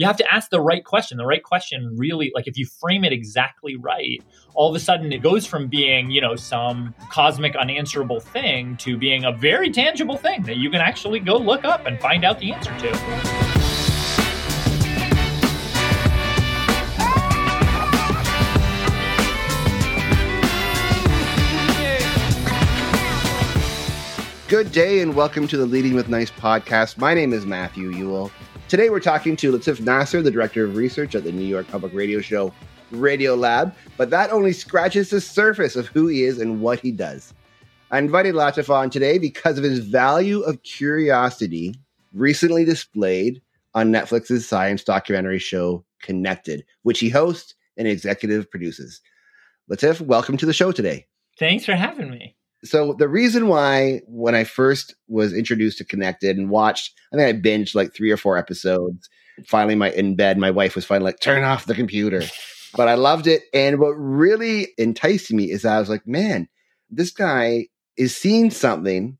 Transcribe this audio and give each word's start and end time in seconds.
you 0.00 0.06
have 0.06 0.16
to 0.16 0.34
ask 0.34 0.48
the 0.48 0.62
right 0.62 0.82
question. 0.82 1.18
The 1.18 1.26
right 1.26 1.42
question 1.42 1.94
really, 1.98 2.32
like 2.34 2.46
if 2.46 2.56
you 2.56 2.64
frame 2.64 3.04
it 3.04 3.12
exactly 3.12 3.76
right, 3.76 4.22
all 4.54 4.70
of 4.70 4.74
a 4.74 4.80
sudden 4.80 5.12
it 5.12 5.20
goes 5.20 5.44
from 5.44 5.68
being, 5.68 6.10
you 6.10 6.22
know, 6.22 6.36
some 6.36 6.94
cosmic 7.10 7.54
unanswerable 7.54 8.18
thing 8.18 8.78
to 8.78 8.96
being 8.96 9.26
a 9.26 9.32
very 9.32 9.70
tangible 9.70 10.16
thing 10.16 10.42
that 10.44 10.56
you 10.56 10.70
can 10.70 10.80
actually 10.80 11.20
go 11.20 11.36
look 11.36 11.66
up 11.66 11.84
and 11.84 12.00
find 12.00 12.24
out 12.24 12.38
the 12.38 12.50
answer 12.50 12.74
to. 12.78 12.88
Good 24.48 24.72
day 24.72 25.00
and 25.00 25.14
welcome 25.14 25.46
to 25.46 25.58
the 25.58 25.66
Leading 25.66 25.94
with 25.94 26.08
Nice 26.08 26.30
podcast. 26.30 26.96
My 26.96 27.12
name 27.12 27.34
is 27.34 27.44
Matthew 27.44 27.90
Ewell. 27.90 28.32
Today 28.70 28.88
we're 28.88 29.00
talking 29.00 29.34
to 29.34 29.50
Latif 29.50 29.80
Nasser, 29.80 30.22
the 30.22 30.30
Director 30.30 30.64
of 30.64 30.76
Research 30.76 31.16
at 31.16 31.24
the 31.24 31.32
New 31.32 31.44
York 31.44 31.66
Public 31.66 31.92
Radio 31.92 32.20
show 32.20 32.54
Radiolab, 32.92 33.74
but 33.96 34.10
that 34.10 34.30
only 34.30 34.52
scratches 34.52 35.10
the 35.10 35.20
surface 35.20 35.74
of 35.74 35.88
who 35.88 36.06
he 36.06 36.22
is 36.22 36.38
and 36.38 36.60
what 36.60 36.78
he 36.78 36.92
does. 36.92 37.34
I 37.90 37.98
invited 37.98 38.36
Latif 38.36 38.70
on 38.70 38.88
today 38.88 39.18
because 39.18 39.58
of 39.58 39.64
his 39.64 39.80
value 39.80 40.42
of 40.42 40.62
curiosity 40.62 41.74
recently 42.14 42.64
displayed 42.64 43.42
on 43.74 43.90
Netflix's 43.90 44.46
science 44.46 44.84
documentary 44.84 45.40
show 45.40 45.84
Connected, 46.00 46.64
which 46.84 47.00
he 47.00 47.08
hosts 47.08 47.56
and 47.76 47.88
executive 47.88 48.48
produces. 48.52 49.00
Latif, 49.68 50.00
welcome 50.00 50.36
to 50.36 50.46
the 50.46 50.52
show 50.52 50.70
today. 50.70 51.08
Thanks 51.40 51.64
for 51.64 51.74
having 51.74 52.08
me 52.08 52.36
so 52.64 52.92
the 52.92 53.08
reason 53.08 53.48
why 53.48 54.02
when 54.06 54.34
I 54.34 54.44
first 54.44 54.94
was 55.08 55.32
introduced 55.32 55.78
to 55.78 55.84
Connected 55.84 56.36
and 56.36 56.50
watched, 56.50 56.94
I 57.12 57.16
think 57.16 57.28
I 57.28 57.40
binged 57.40 57.74
like 57.74 57.94
three 57.94 58.10
or 58.10 58.16
four 58.16 58.36
episodes. 58.36 59.08
Finally, 59.46 59.76
my 59.76 59.90
in 59.90 60.16
bed, 60.16 60.38
my 60.38 60.50
wife 60.50 60.74
was 60.74 60.84
finally 60.84 61.10
like, 61.10 61.20
"Turn 61.20 61.44
off 61.44 61.66
the 61.66 61.74
computer." 61.74 62.22
But 62.76 62.86
I 62.86 62.94
loved 62.94 63.26
it, 63.26 63.42
and 63.52 63.80
what 63.80 63.96
really 63.98 64.68
enticed 64.78 65.32
me 65.32 65.50
is 65.50 65.64
I 65.64 65.80
was 65.80 65.88
like, 65.88 66.06
"Man, 66.06 66.46
this 66.88 67.10
guy 67.10 67.66
is 67.96 68.16
seeing 68.16 68.52
something 68.52 69.18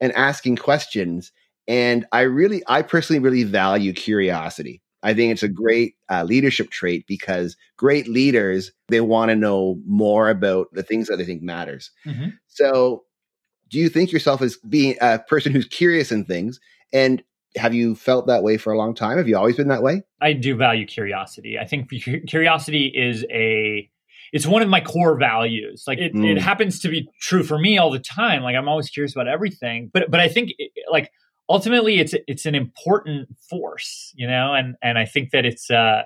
and 0.00 0.12
asking 0.12 0.54
questions." 0.58 1.32
And 1.66 2.06
I 2.12 2.20
really, 2.20 2.62
I 2.68 2.82
personally 2.82 3.18
really 3.18 3.42
value 3.42 3.92
curiosity. 3.92 4.82
I 5.02 5.14
think 5.14 5.32
it's 5.32 5.42
a 5.42 5.48
great 5.48 5.96
uh, 6.08 6.24
leadership 6.24 6.70
trait 6.70 7.06
because 7.06 7.56
great 7.76 8.08
leaders 8.08 8.72
they 8.88 9.00
want 9.00 9.30
to 9.30 9.36
know 9.36 9.80
more 9.86 10.28
about 10.28 10.68
the 10.72 10.82
things 10.82 11.08
that 11.08 11.16
they 11.16 11.24
think 11.24 11.42
matters. 11.42 11.90
Mm-hmm. 12.06 12.30
So, 12.46 13.04
do 13.68 13.78
you 13.78 13.88
think 13.88 14.12
yourself 14.12 14.42
as 14.42 14.56
being 14.68 14.96
a 15.00 15.18
person 15.18 15.52
who's 15.52 15.66
curious 15.66 16.12
in 16.12 16.24
things? 16.24 16.60
And 16.92 17.22
have 17.56 17.74
you 17.74 17.94
felt 17.94 18.26
that 18.26 18.42
way 18.42 18.56
for 18.56 18.72
a 18.72 18.78
long 18.78 18.94
time? 18.94 19.18
Have 19.18 19.28
you 19.28 19.36
always 19.36 19.56
been 19.56 19.68
that 19.68 19.82
way? 19.82 20.02
I 20.20 20.32
do 20.32 20.56
value 20.56 20.86
curiosity. 20.86 21.58
I 21.58 21.66
think 21.66 21.90
curiosity 22.28 22.86
is 22.86 23.24
a 23.30 23.88
it's 24.32 24.46
one 24.46 24.62
of 24.62 24.68
my 24.68 24.80
core 24.80 25.18
values. 25.18 25.84
Like 25.86 25.98
it, 25.98 26.14
mm. 26.14 26.24
it 26.24 26.40
happens 26.40 26.80
to 26.80 26.88
be 26.88 27.08
true 27.20 27.42
for 27.42 27.58
me 27.58 27.76
all 27.76 27.90
the 27.90 27.98
time. 27.98 28.42
Like 28.42 28.56
I'm 28.56 28.68
always 28.68 28.88
curious 28.88 29.14
about 29.14 29.28
everything. 29.28 29.90
But 29.92 30.10
but 30.10 30.20
I 30.20 30.28
think 30.28 30.52
like 30.90 31.10
ultimately 31.48 31.98
it's 31.98 32.14
it's 32.26 32.46
an 32.46 32.54
important 32.54 33.28
force, 33.48 34.12
you 34.14 34.26
know, 34.26 34.54
and 34.54 34.76
and 34.82 34.98
I 34.98 35.04
think 35.04 35.30
that 35.30 35.44
it's 35.44 35.70
uh 35.70 36.02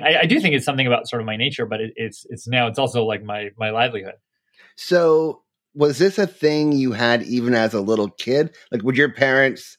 I, 0.00 0.20
I 0.20 0.26
do 0.26 0.40
think 0.40 0.54
it's 0.54 0.64
something 0.64 0.86
about 0.86 1.08
sort 1.08 1.20
of 1.20 1.26
my 1.26 1.36
nature, 1.36 1.66
but 1.66 1.80
it, 1.80 1.92
it's 1.96 2.26
it's 2.30 2.48
now 2.48 2.66
it's 2.66 2.78
also 2.78 3.04
like 3.04 3.22
my 3.22 3.50
my 3.58 3.70
livelihood. 3.70 4.14
So 4.76 5.42
was 5.74 5.98
this 5.98 6.18
a 6.18 6.26
thing 6.26 6.72
you 6.72 6.92
had 6.92 7.22
even 7.22 7.54
as 7.54 7.74
a 7.74 7.80
little 7.80 8.10
kid? 8.10 8.54
Like 8.72 8.82
would 8.82 8.96
your 8.96 9.12
parents 9.12 9.76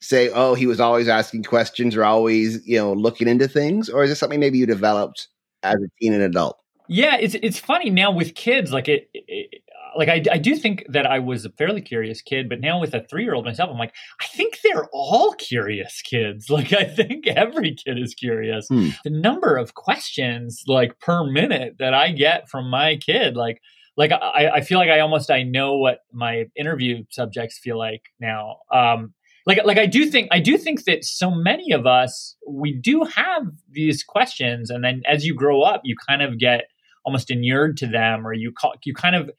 say, 0.00 0.30
"Oh, 0.32 0.54
he 0.54 0.66
was 0.66 0.80
always 0.80 1.08
asking 1.08 1.44
questions 1.44 1.96
or 1.96 2.04
always, 2.04 2.66
you 2.66 2.78
know, 2.78 2.92
looking 2.92 3.28
into 3.28 3.48
things," 3.48 3.88
or 3.88 4.04
is 4.04 4.10
this 4.10 4.18
something 4.18 4.40
maybe 4.40 4.58
you 4.58 4.66
developed 4.66 5.28
as 5.62 5.74
a 5.74 5.88
teen 6.00 6.12
and 6.12 6.22
adult? 6.22 6.58
Yeah, 6.88 7.16
it's 7.16 7.34
it's 7.42 7.58
funny 7.58 7.90
now 7.90 8.12
with 8.12 8.34
kids. 8.34 8.72
Like 8.72 8.88
it, 8.88 9.08
it 9.12 9.62
like 9.96 10.08
I, 10.08 10.22
I 10.30 10.38
do 10.38 10.56
think 10.56 10.84
that 10.88 11.06
I 11.06 11.18
was 11.18 11.44
a 11.44 11.50
fairly 11.50 11.80
curious 11.80 12.22
kid, 12.22 12.48
but 12.48 12.60
now 12.60 12.80
with 12.80 12.94
a 12.94 13.04
three 13.08 13.24
year 13.24 13.34
old 13.34 13.44
myself, 13.44 13.70
I'm 13.70 13.78
like, 13.78 13.94
I 14.20 14.26
think 14.26 14.60
they're 14.62 14.88
all 14.92 15.32
curious 15.34 16.02
kids. 16.02 16.46
Like 16.56 16.72
I 16.72 16.84
think 16.84 17.26
every 17.26 17.74
kid 17.74 17.98
is 17.98 18.14
curious. 18.14 18.68
Hmm. 18.68 18.88
The 19.04 19.10
number 19.10 19.56
of 19.58 19.74
questions 19.74 20.62
like 20.66 20.98
per 21.00 21.22
minute 21.24 21.76
that 21.80 21.92
I 21.92 22.12
get 22.12 22.48
from 22.48 22.70
my 22.70 22.96
kid, 22.96 23.36
like 23.36 23.60
like 23.96 24.12
I, 24.12 24.48
I 24.54 24.60
feel 24.62 24.78
like 24.78 24.88
I 24.88 25.00
almost 25.00 25.30
I 25.30 25.42
know 25.42 25.76
what 25.76 25.98
my 26.12 26.44
interview 26.56 27.04
subjects 27.10 27.58
feel 27.58 27.78
like 27.78 28.02
now. 28.20 28.56
Um, 28.72 29.12
like 29.46 29.64
like 29.64 29.78
I 29.78 29.86
do 29.86 30.06
think 30.06 30.28
I 30.30 30.40
do 30.40 30.58
think 30.58 30.84
that 30.84 31.04
so 31.04 31.30
many 31.30 31.72
of 31.72 31.86
us 31.86 32.36
we 32.48 32.72
do 32.72 33.04
have 33.04 33.42
these 33.70 34.02
questions, 34.02 34.70
and 34.70 34.84
then 34.84 35.02
as 35.06 35.24
you 35.24 35.34
grow 35.34 35.62
up, 35.62 35.82
you 35.84 35.94
kind 36.08 36.22
of 36.22 36.38
get 36.38 36.64
almost 37.04 37.30
inured 37.30 37.76
to 37.78 37.86
them, 37.86 38.26
or 38.26 38.32
you 38.32 38.52
call, 38.52 38.74
you 38.84 38.92
kind 38.92 39.14
of 39.14 39.30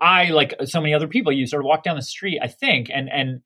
I, 0.00 0.30
like 0.30 0.54
so 0.64 0.80
many 0.80 0.94
other 0.94 1.08
people, 1.08 1.32
you 1.32 1.46
sort 1.46 1.62
of 1.62 1.66
walk 1.66 1.82
down 1.82 1.96
the 1.96 2.02
street, 2.02 2.40
I 2.42 2.48
think, 2.48 2.90
and 2.92 3.08
and 3.10 3.40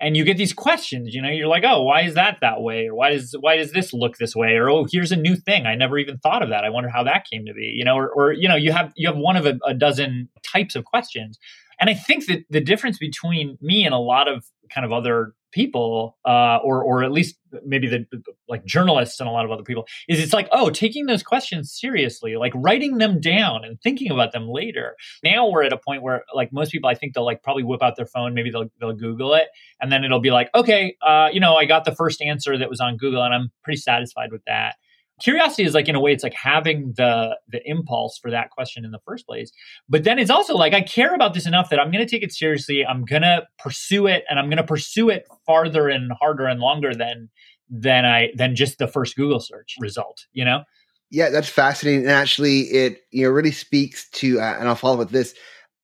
and 0.00 0.16
you 0.16 0.24
get 0.24 0.38
these 0.38 0.54
questions. 0.54 1.14
You 1.14 1.20
know, 1.20 1.28
you're 1.28 1.46
like, 1.46 1.64
oh, 1.64 1.82
why 1.82 2.02
is 2.02 2.14
that 2.14 2.38
that 2.40 2.62
way, 2.62 2.86
or 2.86 2.94
why 2.94 3.10
does 3.10 3.36
why 3.38 3.56
does 3.56 3.72
this 3.72 3.92
look 3.92 4.16
this 4.16 4.34
way, 4.34 4.54
or 4.54 4.70
oh, 4.70 4.86
here's 4.90 5.12
a 5.12 5.16
new 5.16 5.36
thing. 5.36 5.66
I 5.66 5.74
never 5.74 5.98
even 5.98 6.18
thought 6.18 6.42
of 6.42 6.48
that. 6.48 6.64
I 6.64 6.70
wonder 6.70 6.88
how 6.88 7.04
that 7.04 7.26
came 7.30 7.44
to 7.46 7.52
be. 7.52 7.72
You 7.76 7.84
know, 7.84 7.96
or, 7.96 8.08
or 8.08 8.32
you 8.32 8.48
know, 8.48 8.56
you 8.56 8.72
have 8.72 8.92
you 8.96 9.08
have 9.08 9.18
one 9.18 9.36
of 9.36 9.46
a, 9.46 9.58
a 9.66 9.74
dozen 9.74 10.28
types 10.42 10.74
of 10.74 10.84
questions, 10.84 11.38
and 11.78 11.90
I 11.90 11.94
think 11.94 12.26
that 12.26 12.44
the 12.48 12.60
difference 12.60 12.98
between 12.98 13.58
me 13.60 13.84
and 13.84 13.94
a 13.94 13.98
lot 13.98 14.26
of 14.26 14.44
kind 14.72 14.84
of 14.84 14.92
other 14.92 15.34
people, 15.52 16.18
uh, 16.24 16.58
or 16.62 16.82
or 16.82 17.04
at 17.04 17.12
least 17.12 17.36
maybe 17.64 17.88
the 17.88 18.06
like 18.48 18.64
journalists 18.64 19.20
and 19.20 19.28
a 19.28 19.32
lot 19.32 19.44
of 19.44 19.50
other 19.50 19.62
people, 19.62 19.86
is 20.08 20.20
it's 20.20 20.32
like 20.32 20.48
oh, 20.52 20.70
taking 20.70 21.06
those 21.06 21.22
questions 21.22 21.72
seriously, 21.72 22.36
like 22.36 22.52
writing 22.54 22.98
them 22.98 23.20
down 23.20 23.64
and 23.64 23.80
thinking 23.80 24.10
about 24.10 24.32
them 24.32 24.48
later. 24.48 24.96
Now 25.22 25.48
we're 25.48 25.64
at 25.64 25.72
a 25.72 25.78
point 25.78 26.02
where 26.02 26.24
like 26.34 26.52
most 26.52 26.72
people, 26.72 26.88
I 26.88 26.94
think 26.94 27.14
they'll 27.14 27.24
like 27.24 27.42
probably 27.42 27.62
whip 27.62 27.82
out 27.82 27.96
their 27.96 28.06
phone, 28.06 28.34
maybe 28.34 28.50
they'll 28.50 28.70
they'll 28.80 28.92
Google 28.92 29.34
it, 29.34 29.48
and 29.80 29.90
then 29.90 30.04
it'll 30.04 30.20
be 30.20 30.30
like 30.30 30.50
okay, 30.54 30.96
uh, 31.02 31.28
you 31.32 31.40
know, 31.40 31.56
I 31.56 31.64
got 31.64 31.84
the 31.84 31.94
first 31.94 32.22
answer 32.22 32.56
that 32.58 32.68
was 32.68 32.80
on 32.80 32.96
Google, 32.96 33.22
and 33.22 33.34
I'm 33.34 33.50
pretty 33.62 33.78
satisfied 33.78 34.32
with 34.32 34.42
that 34.46 34.76
curiosity 35.20 35.64
is 35.64 35.74
like 35.74 35.88
in 35.88 35.94
a 35.94 36.00
way 36.00 36.12
it's 36.12 36.24
like 36.24 36.34
having 36.34 36.92
the 36.96 37.38
the 37.48 37.60
impulse 37.68 38.18
for 38.18 38.30
that 38.30 38.50
question 38.50 38.84
in 38.84 38.90
the 38.90 39.00
first 39.06 39.26
place. 39.26 39.52
But 39.88 40.04
then 40.04 40.18
it's 40.18 40.30
also 40.30 40.54
like 40.56 40.74
i 40.74 40.80
care 40.80 41.14
about 41.14 41.34
this 41.34 41.46
enough 41.46 41.70
that 41.70 41.78
i'm 41.78 41.90
going 41.90 42.04
to 42.04 42.10
take 42.10 42.22
it 42.22 42.32
seriously. 42.32 42.84
I'm 42.84 43.04
going 43.04 43.22
to 43.22 43.46
pursue 43.58 44.06
it 44.06 44.24
and 44.28 44.38
i'm 44.38 44.46
going 44.46 44.56
to 44.56 44.64
pursue 44.64 45.10
it 45.10 45.26
farther 45.46 45.88
and 45.88 46.12
harder 46.20 46.46
and 46.46 46.60
longer 46.60 46.94
than 46.94 47.28
than 47.68 48.04
i 48.04 48.30
than 48.34 48.56
just 48.56 48.78
the 48.78 48.88
first 48.88 49.16
google 49.16 49.40
search 49.40 49.76
result 49.78 50.26
you 50.32 50.44
know? 50.44 50.64
Yeah 51.10 51.30
that's 51.30 51.48
fascinating 51.48 52.02
and 52.02 52.10
actually 52.10 52.60
it 52.62 53.02
you 53.10 53.24
know 53.24 53.30
really 53.30 53.52
speaks 53.52 54.08
to 54.10 54.40
uh, 54.40 54.56
and 54.58 54.68
i'll 54.68 54.74
follow 54.74 54.96
with 54.96 55.10
this 55.10 55.34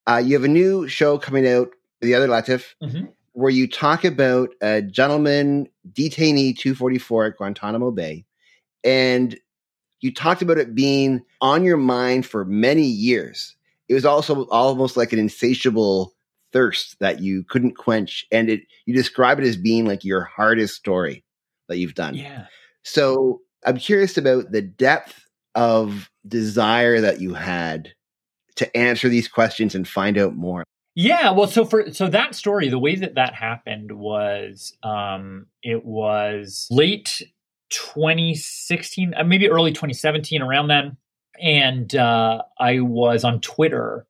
uh, 0.07 0.23
you 0.25 0.35
have 0.35 0.45
a 0.45 0.49
new 0.49 0.87
show 0.87 1.19
coming 1.19 1.49
out 1.49 1.71
the 2.01 2.15
other 2.15 2.29
latif 2.29 2.75
mm-hmm. 2.83 3.07
where 3.33 3.51
you 3.51 3.69
talk 3.69 4.05
about 4.05 4.51
a 4.63 4.83
gentleman 4.83 5.67
detainee 5.93 6.57
244 6.57 7.27
at 7.27 7.37
guantanamo 7.37 7.91
bay 7.91 8.25
and 8.87 9.39
you 10.01 10.15
talked 10.15 10.41
about 10.41 10.59
it 10.59 10.75
being 10.75 11.23
on 11.41 11.65
your 11.65 11.77
mind 11.77 12.25
for 12.25 12.45
many 12.45 12.85
years. 12.85 13.57
It 13.89 13.95
was 13.95 14.05
also 14.05 14.45
almost 14.47 14.97
like 14.97 15.13
an 15.13 15.19
insatiable 15.19 16.15
thirst 16.53 16.99
that 17.01 17.21
you 17.21 17.45
couldn't 17.45 17.77
quench. 17.77 18.27
And 18.33 18.49
it 18.49 18.63
you 18.87 18.95
describe 18.95 19.39
it 19.39 19.45
as 19.45 19.57
being 19.57 19.85
like 19.85 20.05
your 20.05 20.25
hardest 20.25 20.77
story 20.77 21.25
that 21.69 21.79
you've 21.79 21.95
done. 21.95 22.15
Yeah. 22.15 22.47
So 22.83 23.43
I'm 23.65 23.79
curious 23.79 24.17
about 24.17 24.53
the 24.53 24.63
depth 24.63 25.29
of 25.55 26.11
desire 26.27 27.01
that 27.01 27.21
you 27.21 27.35
had 27.35 27.93
to 28.57 28.77
answer 28.77 29.09
these 29.09 29.29
questions 29.29 29.75
and 29.75 29.87
find 29.87 30.17
out 30.19 30.35
more. 30.35 30.65
Yeah, 30.95 31.33
well, 31.33 31.47
so 31.47 31.67
for 31.67 31.93
so 31.93 32.09
that 32.09 32.35
story, 32.35 32.71
the 32.71 32.79
way 32.79 32.95
that 32.97 33.17
that 33.17 33.35
happened 33.35 33.93
was, 33.93 34.75
um, 34.83 35.47
it 35.63 35.85
was 35.85 36.67
late 36.71 37.23
2016, 37.71 39.15
uh, 39.15 39.25
maybe 39.25 39.49
early 39.49 39.73
2017, 39.73 40.43
around 40.43 40.69
then. 40.69 40.97
And 41.41 41.95
uh, 41.95 42.43
I 42.59 42.81
was 42.81 43.25
on 43.25 43.41
Twitter 43.41 44.07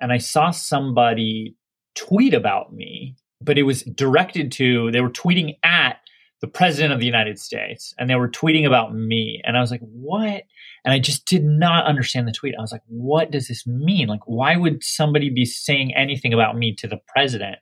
and 0.00 0.12
I 0.12 0.18
saw 0.18 0.50
somebody 0.50 1.56
tweet 1.94 2.34
about 2.34 2.72
me, 2.72 3.16
but 3.40 3.58
it 3.58 3.62
was 3.62 3.82
directed 3.82 4.52
to, 4.52 4.90
they 4.90 5.00
were 5.00 5.10
tweeting 5.10 5.56
at 5.62 5.98
the 6.42 6.46
president 6.46 6.92
of 6.92 7.00
the 7.00 7.06
United 7.06 7.38
States 7.38 7.94
and 7.98 8.10
they 8.10 8.14
were 8.14 8.28
tweeting 8.28 8.66
about 8.66 8.94
me. 8.94 9.40
And 9.44 9.56
I 9.56 9.60
was 9.60 9.70
like, 9.70 9.80
what? 9.80 10.42
And 10.84 10.92
I 10.92 10.98
just 10.98 11.24
did 11.24 11.44
not 11.44 11.86
understand 11.86 12.28
the 12.28 12.32
tweet. 12.32 12.54
I 12.58 12.60
was 12.60 12.72
like, 12.72 12.82
what 12.86 13.30
does 13.30 13.48
this 13.48 13.66
mean? 13.66 14.08
Like, 14.08 14.20
why 14.26 14.56
would 14.56 14.84
somebody 14.84 15.30
be 15.30 15.46
saying 15.46 15.94
anything 15.94 16.34
about 16.34 16.56
me 16.56 16.74
to 16.76 16.86
the 16.86 17.00
president? 17.08 17.56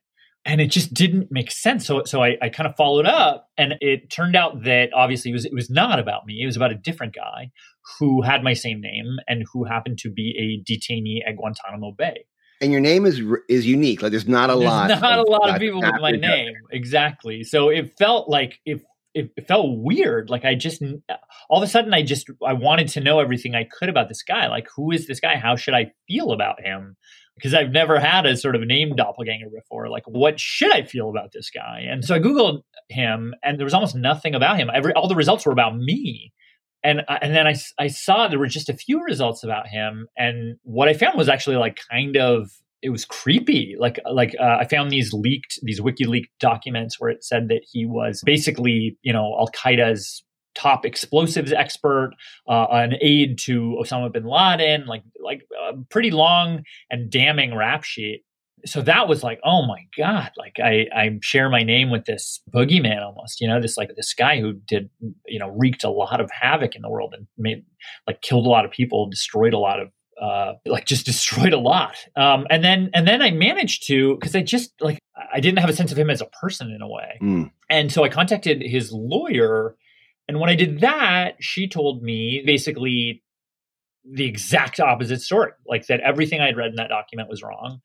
And 0.45 0.61
it 0.61 0.71
just 0.71 0.93
didn't 0.93 1.29
make 1.31 1.51
sense. 1.51 1.87
So, 1.87 2.05
so 2.05 2.23
I, 2.23 2.37
I 2.43 2.49
kind 2.49 2.69
of 2.69 2.77
followed 2.77 3.07
up, 3.07 3.49
and 3.57 3.75
it 3.81 4.11
turned 4.11 4.37
out 4.37 4.65
that 4.65 4.91
obviously 4.95 5.31
it 5.31 5.35
was 5.35 5.45
it 5.45 5.55
was 5.55 5.71
not 5.71 5.99
about 5.99 6.27
me. 6.27 6.41
It 6.43 6.47
was 6.47 6.57
about 6.57 6.73
a 6.73 6.77
different 6.77 7.15
guy 7.15 7.51
who 7.99 8.23
had 8.23 8.43
my 8.43 8.55
same 8.55 8.81
name 8.81 9.17
and 9.27 9.45
who 9.53 9.65
happened 9.65 9.99
to 9.99 10.11
be 10.11 10.35
a 10.39 10.71
detainee 10.71 11.21
at 11.27 11.37
Guantanamo 11.37 11.93
Bay. 11.93 12.27
And 12.61 12.73
your 12.73 12.81
name 12.81 13.07
is 13.07 13.21
is 13.49 13.67
unique. 13.67 14.03
Like 14.03 14.11
there's 14.11 14.29
not 14.29 14.51
a 14.51 14.55
there's 14.55 14.65
lot. 14.65 14.89
Not 14.89 15.19
of, 15.19 15.27
a 15.27 15.31
lot 15.31 15.51
of 15.51 15.59
people 15.59 15.81
with 15.81 16.01
my 16.01 16.13
name. 16.13 16.55
Exactly. 16.71 17.43
So 17.43 17.69
it 17.69 17.97
felt 17.99 18.29
like 18.29 18.61
if 18.65 18.83
it, 19.13 19.31
it 19.37 19.47
felt 19.47 19.67
weird. 19.79 20.31
Like 20.31 20.45
I 20.45 20.55
just 20.55 20.83
all 21.49 21.63
of 21.63 21.67
a 21.67 21.71
sudden 21.71 21.95
I 21.95 22.03
just 22.03 22.29
I 22.47 22.53
wanted 22.53 22.89
to 22.89 23.01
know 23.01 23.21
everything 23.21 23.55
I 23.55 23.65
could 23.65 23.89
about 23.89 24.09
this 24.09 24.23
guy. 24.23 24.49
Like 24.49 24.69
who 24.77 24.93
is 24.93 25.07
this 25.07 25.21
guy? 25.21 25.37
How 25.37 25.57
should 25.57 25.75
I 25.75 25.93
feel 26.09 26.33
about 26.33 26.61
him? 26.63 26.97
Because 27.37 27.55
I've 27.55 27.71
never 27.71 27.99
had 27.99 28.27
a 28.27 28.37
sort 28.37 28.55
of 28.55 28.63
name 28.63 28.95
doppelganger 28.95 29.49
before. 29.53 29.89
Like 29.89 30.05
what 30.07 30.39
should 30.39 30.73
I 30.73 30.83
feel 30.83 31.11
about 31.11 31.33
this 31.33 31.51
guy? 31.51 31.85
And 31.89 32.05
so 32.05 32.15
I 32.15 32.21
googled 32.21 32.63
him, 32.89 33.35
and 33.43 33.59
there 33.59 33.65
was 33.65 33.75
almost 33.75 33.97
nothing 33.97 34.35
about 34.35 34.57
him. 34.57 34.71
Every 34.73 34.93
all 34.93 35.09
the 35.09 35.17
results 35.17 35.45
were 35.45 35.53
about 35.53 35.77
me. 35.77 36.33
And, 36.83 37.01
and 37.09 37.35
then 37.35 37.47
I, 37.47 37.55
I 37.79 37.87
saw 37.87 38.29
there 38.29 38.39
were 38.39 38.47
just 38.47 38.69
a 38.69 38.77
few 38.77 39.03
results 39.03 39.43
about 39.43 39.69
him 39.69 40.07
and 40.19 40.59
what 40.65 40.87
i 40.87 40.93
found 40.93 41.17
was 41.17 41.31
actually 41.31 41.57
like 41.57 41.81
kind 41.91 42.19
of 42.19 42.51
it 42.85 42.91
was 42.91 43.07
creepy. 43.07 43.77
Like 43.79 43.99
like 44.09 44.37
uh, 44.39 44.59
I 44.61 44.67
found 44.67 44.91
these 44.91 45.13
leaked 45.13 45.59
these 45.63 45.81
WikiLeaks 45.81 46.29
documents 46.39 47.01
where 47.01 47.11
it 47.11 47.25
said 47.25 47.49
that 47.49 47.63
he 47.73 47.87
was 47.87 48.23
basically 48.25 48.99
you 49.03 49.13
know 49.13 49.35
Al 49.39 49.49
Qaeda's 49.49 50.23
top 50.55 50.85
explosives 50.85 51.53
expert, 51.53 52.13
uh, 52.49 52.67
an 52.71 52.95
aide 53.01 53.39
to 53.39 53.79
Osama 53.81 54.13
bin 54.13 54.25
Laden, 54.25 54.87
like 54.87 55.03
like 55.21 55.47
a 55.71 55.77
pretty 55.91 56.11
long 56.11 56.65
and 56.91 57.11
damning 57.11 57.55
rap 57.55 57.85
sheet. 57.85 58.25
So 58.67 58.81
that 58.83 59.09
was 59.09 59.23
like, 59.23 59.41
oh 59.45 59.67
my 59.67 59.87
god! 59.97 60.31
Like 60.39 60.57
I 60.59 60.87
I 60.95 61.19
share 61.21 61.51
my 61.51 61.63
name 61.63 61.91
with 61.91 62.07
this 62.07 62.41
boogeyman 62.51 63.03
almost, 63.03 63.41
you 63.41 63.49
know, 63.49 63.61
this 63.61 63.77
like 63.77 63.91
this 63.95 64.15
guy 64.15 64.41
who 64.41 64.55
did 64.55 64.89
you 65.27 65.39
know 65.39 65.49
wreaked 65.51 65.85
a 65.85 65.91
lot 65.91 66.21
of 66.21 66.31
havoc 66.31 66.75
in 66.75 66.83
the 66.83 66.89
world 66.89 67.15
and 67.17 67.27
made 67.37 67.65
like 68.07 68.23
killed 68.23 68.47
a 68.47 68.51
lot 68.51 68.65
of 68.65 68.71
people, 68.71 69.09
destroyed 69.09 69.53
a 69.53 69.59
lot 69.59 69.81
of 69.81 69.89
uh, 70.21 70.55
like 70.67 70.87
just 70.87 71.07
destroyed 71.13 71.53
a 71.53 71.59
lot. 71.59 71.97
Um, 72.17 72.47
and 72.51 72.65
then 72.65 72.91
and 72.95 73.07
then 73.07 73.23
I 73.23 73.31
managed 73.31 73.87
to 73.89 74.15
because 74.15 74.35
I 74.35 74.43
just 74.43 74.73
like 74.81 74.99
I 75.33 75.41
didn't 75.41 75.59
have 75.59 75.71
a 75.71 75.75
sense 75.75 75.93
of 75.93 75.99
him 75.99 76.11
as 76.11 76.21
a 76.21 76.27
person 76.27 76.71
in 76.71 76.83
a 76.83 76.89
way, 76.89 77.19
mm. 77.23 77.51
and 77.71 77.93
so 77.93 78.05
I 78.05 78.09
contacted 78.09 78.63
his 78.63 78.93
lawyer. 78.93 79.77
And 80.29 80.41
when 80.41 80.51
I 80.51 80.55
did 80.55 80.81
that, 80.81 81.37
she 81.41 81.69
told 81.69 82.03
me 82.03 82.43
basically 82.45 83.23
the 84.05 84.27
exact 84.27 84.81
opposite 84.81 85.23
story, 85.23 85.53
like 85.67 85.87
that 85.87 86.01
everything 86.01 86.41
I 86.41 86.47
had 86.47 86.57
read 86.57 86.71
in 86.71 86.77
that 86.77 86.89
document 86.89 87.29
was 87.29 87.43
wrong. 87.43 87.81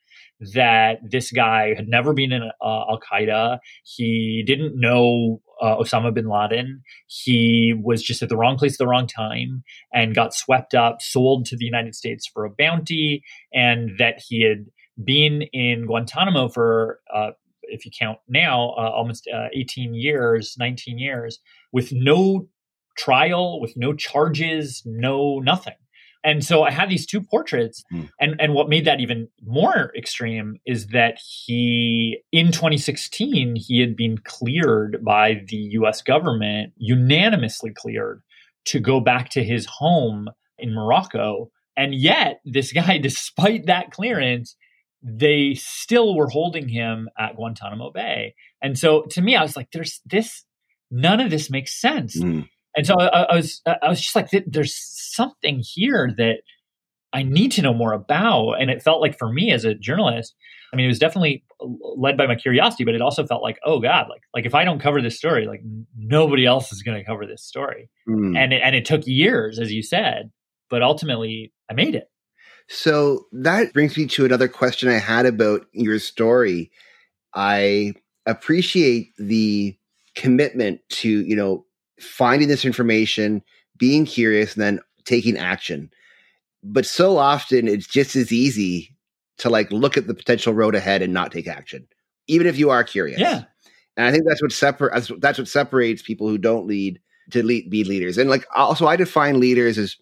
That 0.53 0.99
this 1.09 1.31
guy 1.31 1.73
had 1.73 1.87
never 1.87 2.13
been 2.13 2.31
in 2.31 2.43
uh, 2.43 2.49
Al 2.61 2.99
Qaeda. 2.99 3.59
He 3.83 4.43
didn't 4.45 4.79
know 4.79 5.41
uh, 5.61 5.77
Osama 5.77 6.13
bin 6.13 6.27
Laden. 6.27 6.81
He 7.07 7.73
was 7.77 8.01
just 8.01 8.21
at 8.21 8.29
the 8.29 8.37
wrong 8.37 8.57
place 8.57 8.73
at 8.73 8.79
the 8.79 8.87
wrong 8.87 9.07
time 9.07 9.63
and 9.93 10.15
got 10.15 10.33
swept 10.33 10.73
up, 10.73 11.01
sold 11.01 11.45
to 11.47 11.57
the 11.57 11.65
United 11.65 11.95
States 11.95 12.27
for 12.27 12.45
a 12.45 12.49
bounty, 12.49 13.23
and 13.53 13.91
that 13.97 14.21
he 14.27 14.43
had 14.43 14.65
been 15.03 15.43
in 15.53 15.85
Guantanamo 15.85 16.49
for, 16.49 16.99
uh, 17.13 17.31
if 17.71 17.85
you 17.85 17.91
count 17.97 18.19
now, 18.27 18.69
uh, 18.77 18.89
almost 18.89 19.27
uh, 19.33 19.47
18 19.53 19.93
years, 19.93 20.55
19 20.57 20.97
years, 20.97 21.39
with 21.71 21.91
no 21.91 22.47
trial, 22.97 23.61
with 23.61 23.73
no 23.75 23.93
charges, 23.93 24.81
no 24.85 25.39
nothing. 25.39 25.75
And 26.23 26.43
so 26.43 26.63
I 26.63 26.71
had 26.71 26.89
these 26.89 27.05
two 27.05 27.21
portraits. 27.21 27.83
Mm. 27.93 28.09
And, 28.19 28.41
and 28.41 28.53
what 28.53 28.67
made 28.67 28.85
that 28.85 28.99
even 28.99 29.29
more 29.41 29.91
extreme 29.97 30.57
is 30.65 30.87
that 30.87 31.17
he, 31.17 32.19
in 32.31 32.47
2016, 32.47 33.55
he 33.55 33.79
had 33.79 33.95
been 33.95 34.17
cleared 34.17 35.03
by 35.03 35.41
the 35.47 35.55
US 35.55 36.01
government, 36.01 36.73
unanimously 36.77 37.71
cleared 37.71 38.21
to 38.65 38.79
go 38.79 38.99
back 38.99 39.29
to 39.31 39.43
his 39.43 39.65
home 39.65 40.29
in 40.57 40.73
Morocco. 40.73 41.51
And 41.77 41.95
yet, 41.95 42.41
this 42.43 42.73
guy, 42.73 42.97
despite 43.01 43.67
that 43.67 43.91
clearance, 43.91 44.55
they 45.01 45.53
still 45.55 46.15
were 46.15 46.29
holding 46.29 46.67
him 46.67 47.09
at 47.17 47.35
Guantanamo 47.35 47.91
Bay. 47.91 48.35
And 48.61 48.77
so 48.77 49.03
to 49.11 49.21
me, 49.21 49.35
I 49.35 49.41
was 49.41 49.55
like, 49.55 49.69
there's 49.71 50.01
this, 50.05 50.43
none 50.91 51.19
of 51.19 51.29
this 51.29 51.49
makes 51.49 51.79
sense. 51.79 52.19
Mm. 52.19 52.47
And 52.75 52.85
so 52.85 52.95
I, 52.99 53.23
I, 53.23 53.35
was 53.35 53.61
I 53.65 53.89
was 53.89 54.01
just 54.01 54.15
like, 54.15 54.29
there's 54.47 54.75
something 54.75 55.61
here 55.63 56.13
that 56.17 56.37
I 57.13 57.23
need 57.23 57.51
to 57.53 57.61
know 57.61 57.73
more 57.73 57.93
about. 57.93 58.53
And 58.53 58.69
it 58.69 58.83
felt 58.83 59.01
like 59.01 59.17
for 59.17 59.31
me 59.31 59.51
as 59.51 59.65
a 59.65 59.73
journalist, 59.73 60.35
I 60.71 60.75
mean, 60.75 60.85
it 60.85 60.89
was 60.89 60.99
definitely 60.99 61.43
led 61.59 62.15
by 62.15 62.27
my 62.27 62.35
curiosity, 62.35 62.85
but 62.85 62.93
it 62.93 63.01
also 63.01 63.25
felt 63.25 63.41
like, 63.41 63.57
oh 63.65 63.79
God, 63.79 64.07
like 64.09 64.21
like 64.33 64.45
if 64.45 64.53
I 64.53 64.63
don't 64.63 64.79
cover 64.79 65.01
this 65.01 65.17
story, 65.17 65.47
like 65.47 65.61
nobody 65.97 66.45
else 66.45 66.71
is 66.71 66.83
going 66.83 66.97
to 66.97 67.03
cover 67.03 67.25
this 67.25 67.43
story. 67.43 67.89
Mm. 68.07 68.37
And 68.37 68.53
it, 68.53 68.61
and 68.63 68.75
it 68.75 68.85
took 68.85 69.07
years, 69.07 69.59
as 69.59 69.71
you 69.71 69.81
said, 69.81 70.29
but 70.69 70.83
ultimately 70.83 71.51
I 71.69 71.73
made 71.73 71.95
it. 71.95 72.09
So 72.69 73.25
that 73.31 73.73
brings 73.73 73.97
me 73.97 74.05
to 74.07 74.25
another 74.25 74.47
question 74.47 74.89
I 74.89 74.99
had 74.99 75.25
about 75.25 75.65
your 75.73 75.97
story. 75.99 76.71
I 77.33 77.93
appreciate 78.25 79.11
the 79.17 79.75
commitment 80.15 80.81
to 80.89 81.09
you 81.09 81.35
know 81.35 81.65
finding 81.99 82.47
this 82.47 82.65
information, 82.65 83.41
being 83.77 84.05
curious, 84.05 84.53
and 84.53 84.61
then 84.61 84.79
taking 85.03 85.37
action. 85.37 85.89
But 86.63 86.85
so 86.85 87.17
often 87.17 87.67
it's 87.67 87.87
just 87.87 88.15
as 88.15 88.31
easy 88.31 88.95
to 89.39 89.49
like 89.49 89.71
look 89.71 89.97
at 89.97 90.05
the 90.07 90.13
potential 90.13 90.53
road 90.53 90.75
ahead 90.75 91.01
and 91.01 91.13
not 91.13 91.31
take 91.31 91.47
action, 91.47 91.87
even 92.27 92.45
if 92.45 92.59
you 92.59 92.69
are 92.69 92.83
curious. 92.83 93.19
Yeah. 93.19 93.43
And 93.97 94.05
I 94.05 94.11
think 94.11 94.25
that's 94.27 94.41
what 94.41 94.51
separates 94.51 95.11
that's 95.17 95.39
what 95.39 95.47
separates 95.47 96.03
people 96.03 96.27
who 96.29 96.37
don't 96.37 96.67
lead 96.67 96.99
to 97.31 97.43
lead, 97.43 97.69
be 97.69 97.83
leaders. 97.83 98.19
And 98.19 98.29
like 98.29 98.45
also 98.55 98.85
I 98.85 98.95
define 98.95 99.39
leaders 99.39 99.79
as 99.79 99.95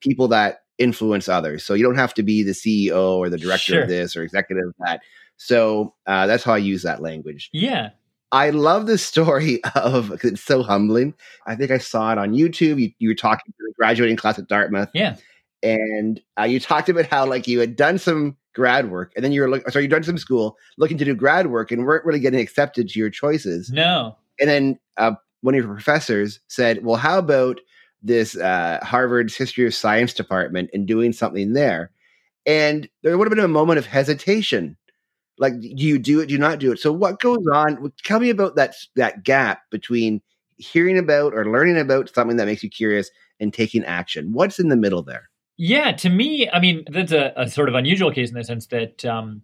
people 0.00 0.28
that 0.28 0.63
influence 0.78 1.28
others. 1.28 1.64
So 1.64 1.74
you 1.74 1.84
don't 1.84 1.96
have 1.96 2.14
to 2.14 2.22
be 2.22 2.42
the 2.42 2.52
CEO 2.52 3.16
or 3.16 3.28
the 3.28 3.38
director 3.38 3.74
sure. 3.74 3.82
of 3.82 3.88
this 3.88 4.16
or 4.16 4.22
executive 4.22 4.68
of 4.68 4.74
that. 4.80 5.00
So 5.36 5.94
uh, 6.06 6.26
that's 6.26 6.44
how 6.44 6.54
I 6.54 6.58
use 6.58 6.82
that 6.82 7.02
language. 7.02 7.50
Yeah. 7.52 7.90
I 8.32 8.50
love 8.50 8.86
the 8.86 8.98
story 8.98 9.60
of 9.74 10.12
it's 10.24 10.42
so 10.42 10.62
humbling. 10.62 11.14
I 11.46 11.54
think 11.54 11.70
I 11.70 11.78
saw 11.78 12.12
it 12.12 12.18
on 12.18 12.32
YouTube. 12.32 12.80
You, 12.80 12.90
you 12.98 13.08
were 13.10 13.14
talking 13.14 13.52
to 13.52 13.58
the 13.58 13.74
graduating 13.78 14.16
class 14.16 14.38
at 14.38 14.48
Dartmouth. 14.48 14.90
Yeah. 14.92 15.16
And 15.62 16.20
uh, 16.38 16.44
you 16.44 16.60
talked 16.60 16.88
about 16.88 17.06
how 17.06 17.26
like 17.26 17.46
you 17.46 17.60
had 17.60 17.76
done 17.76 17.98
some 17.98 18.36
grad 18.54 18.90
work 18.90 19.12
and 19.16 19.24
then 19.24 19.32
you 19.32 19.40
were 19.40 19.48
like, 19.48 19.68
sorry, 19.70 19.84
you 19.84 19.88
done 19.88 20.02
some 20.02 20.18
school 20.18 20.56
looking 20.78 20.98
to 20.98 21.04
do 21.04 21.14
grad 21.14 21.48
work 21.48 21.72
and 21.72 21.84
weren't 21.84 22.04
really 22.04 22.20
getting 22.20 22.40
accepted 22.40 22.88
to 22.88 22.98
your 22.98 23.10
choices. 23.10 23.70
No. 23.70 24.16
And 24.38 24.48
then 24.48 24.78
uh, 24.96 25.12
one 25.40 25.54
of 25.54 25.64
your 25.64 25.72
professors 25.72 26.40
said, 26.48 26.84
well, 26.84 26.96
how 26.96 27.18
about 27.18 27.60
this 28.04 28.36
uh, 28.36 28.78
Harvard's 28.82 29.36
History 29.36 29.66
of 29.66 29.74
Science 29.74 30.12
department 30.12 30.70
and 30.72 30.86
doing 30.86 31.12
something 31.12 31.54
there? 31.54 31.90
And 32.46 32.88
there 33.02 33.18
would 33.18 33.26
have 33.26 33.34
been 33.34 33.44
a 33.44 33.48
moment 33.48 33.78
of 33.78 33.86
hesitation 33.86 34.76
like, 35.38 35.60
do 35.60 35.68
you 35.68 35.98
do 35.98 36.20
it? 36.20 36.26
Do 36.26 36.32
you 36.32 36.38
not 36.38 36.58
do 36.58 36.72
it? 36.72 36.78
So, 36.78 36.92
what 36.92 37.20
goes 37.20 37.44
on? 37.52 37.92
Tell 38.04 38.20
me 38.20 38.30
about 38.30 38.56
that 38.56 38.76
that 38.96 39.24
gap 39.24 39.62
between 39.70 40.22
hearing 40.56 40.98
about 40.98 41.34
or 41.34 41.50
learning 41.50 41.78
about 41.78 42.14
something 42.14 42.36
that 42.36 42.46
makes 42.46 42.62
you 42.62 42.70
curious 42.70 43.10
and 43.40 43.52
taking 43.52 43.84
action. 43.84 44.32
What's 44.32 44.60
in 44.60 44.68
the 44.68 44.76
middle 44.76 45.02
there? 45.02 45.28
Yeah, 45.56 45.92
to 45.92 46.08
me, 46.08 46.48
I 46.50 46.60
mean, 46.60 46.84
that's 46.88 47.12
a, 47.12 47.32
a 47.36 47.48
sort 47.48 47.68
of 47.68 47.74
unusual 47.74 48.12
case 48.12 48.28
in 48.28 48.36
the 48.36 48.44
sense 48.44 48.66
that 48.66 49.04
um, 49.04 49.42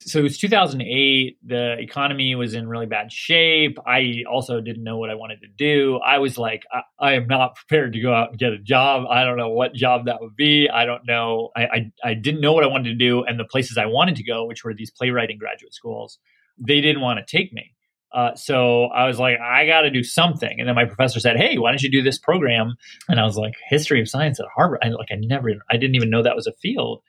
so 0.00 0.20
it 0.20 0.22
was 0.22 0.38
2008 0.38 1.38
the 1.44 1.76
economy 1.78 2.34
was 2.34 2.54
in 2.54 2.68
really 2.68 2.86
bad 2.86 3.12
shape 3.12 3.78
i 3.86 4.22
also 4.30 4.60
didn't 4.60 4.84
know 4.84 4.96
what 4.96 5.10
i 5.10 5.14
wanted 5.14 5.40
to 5.40 5.48
do 5.56 5.98
i 6.04 6.18
was 6.18 6.38
like 6.38 6.62
I, 6.72 6.82
I, 6.98 7.12
am 7.14 7.26
not 7.26 7.56
prepared 7.68 7.92
to 7.94 8.00
go 8.00 8.12
out 8.12 8.30
and 8.30 8.38
get 8.38 8.52
a 8.52 8.58
job 8.58 9.04
i 9.10 9.24
don't 9.24 9.36
know 9.36 9.50
what 9.50 9.74
job 9.74 10.06
that 10.06 10.20
would 10.20 10.36
be 10.36 10.68
i 10.72 10.84
don't 10.84 11.06
know 11.06 11.50
I, 11.56 11.62
I, 11.62 11.92
I 12.04 12.14
didn't 12.14 12.40
know 12.40 12.52
what 12.52 12.64
i 12.64 12.68
wanted 12.68 12.90
to 12.90 12.96
do 12.96 13.24
and 13.24 13.38
the 13.38 13.44
places 13.44 13.76
i 13.78 13.86
wanted 13.86 14.16
to 14.16 14.24
go 14.24 14.46
which 14.46 14.64
were 14.64 14.74
these 14.74 14.90
playwriting 14.90 15.38
graduate 15.38 15.74
schools 15.74 16.18
they 16.58 16.80
didn't 16.80 17.02
want 17.02 17.18
to 17.18 17.36
take 17.36 17.52
me 17.52 17.74
uh, 18.12 18.34
so 18.34 18.84
I 18.86 19.06
was 19.06 19.18
like, 19.18 19.38
I 19.38 19.66
got 19.66 19.82
to 19.82 19.90
do 19.90 20.02
something. 20.02 20.58
And 20.58 20.66
then 20.66 20.74
my 20.74 20.86
professor 20.86 21.20
said, 21.20 21.36
Hey, 21.36 21.58
why 21.58 21.70
don't 21.70 21.82
you 21.82 21.90
do 21.90 22.02
this 22.02 22.18
program? 22.18 22.76
And 23.08 23.20
I 23.20 23.24
was 23.24 23.36
like, 23.36 23.52
History 23.68 24.00
of 24.00 24.08
Science 24.08 24.40
at 24.40 24.46
Harvard. 24.54 24.78
I 24.82 24.88
like, 24.88 25.08
I 25.10 25.16
never, 25.18 25.50
I 25.70 25.76
didn't 25.76 25.94
even 25.94 26.10
know 26.10 26.22
that 26.22 26.36
was 26.36 26.46
a 26.46 26.52
field. 26.62 27.02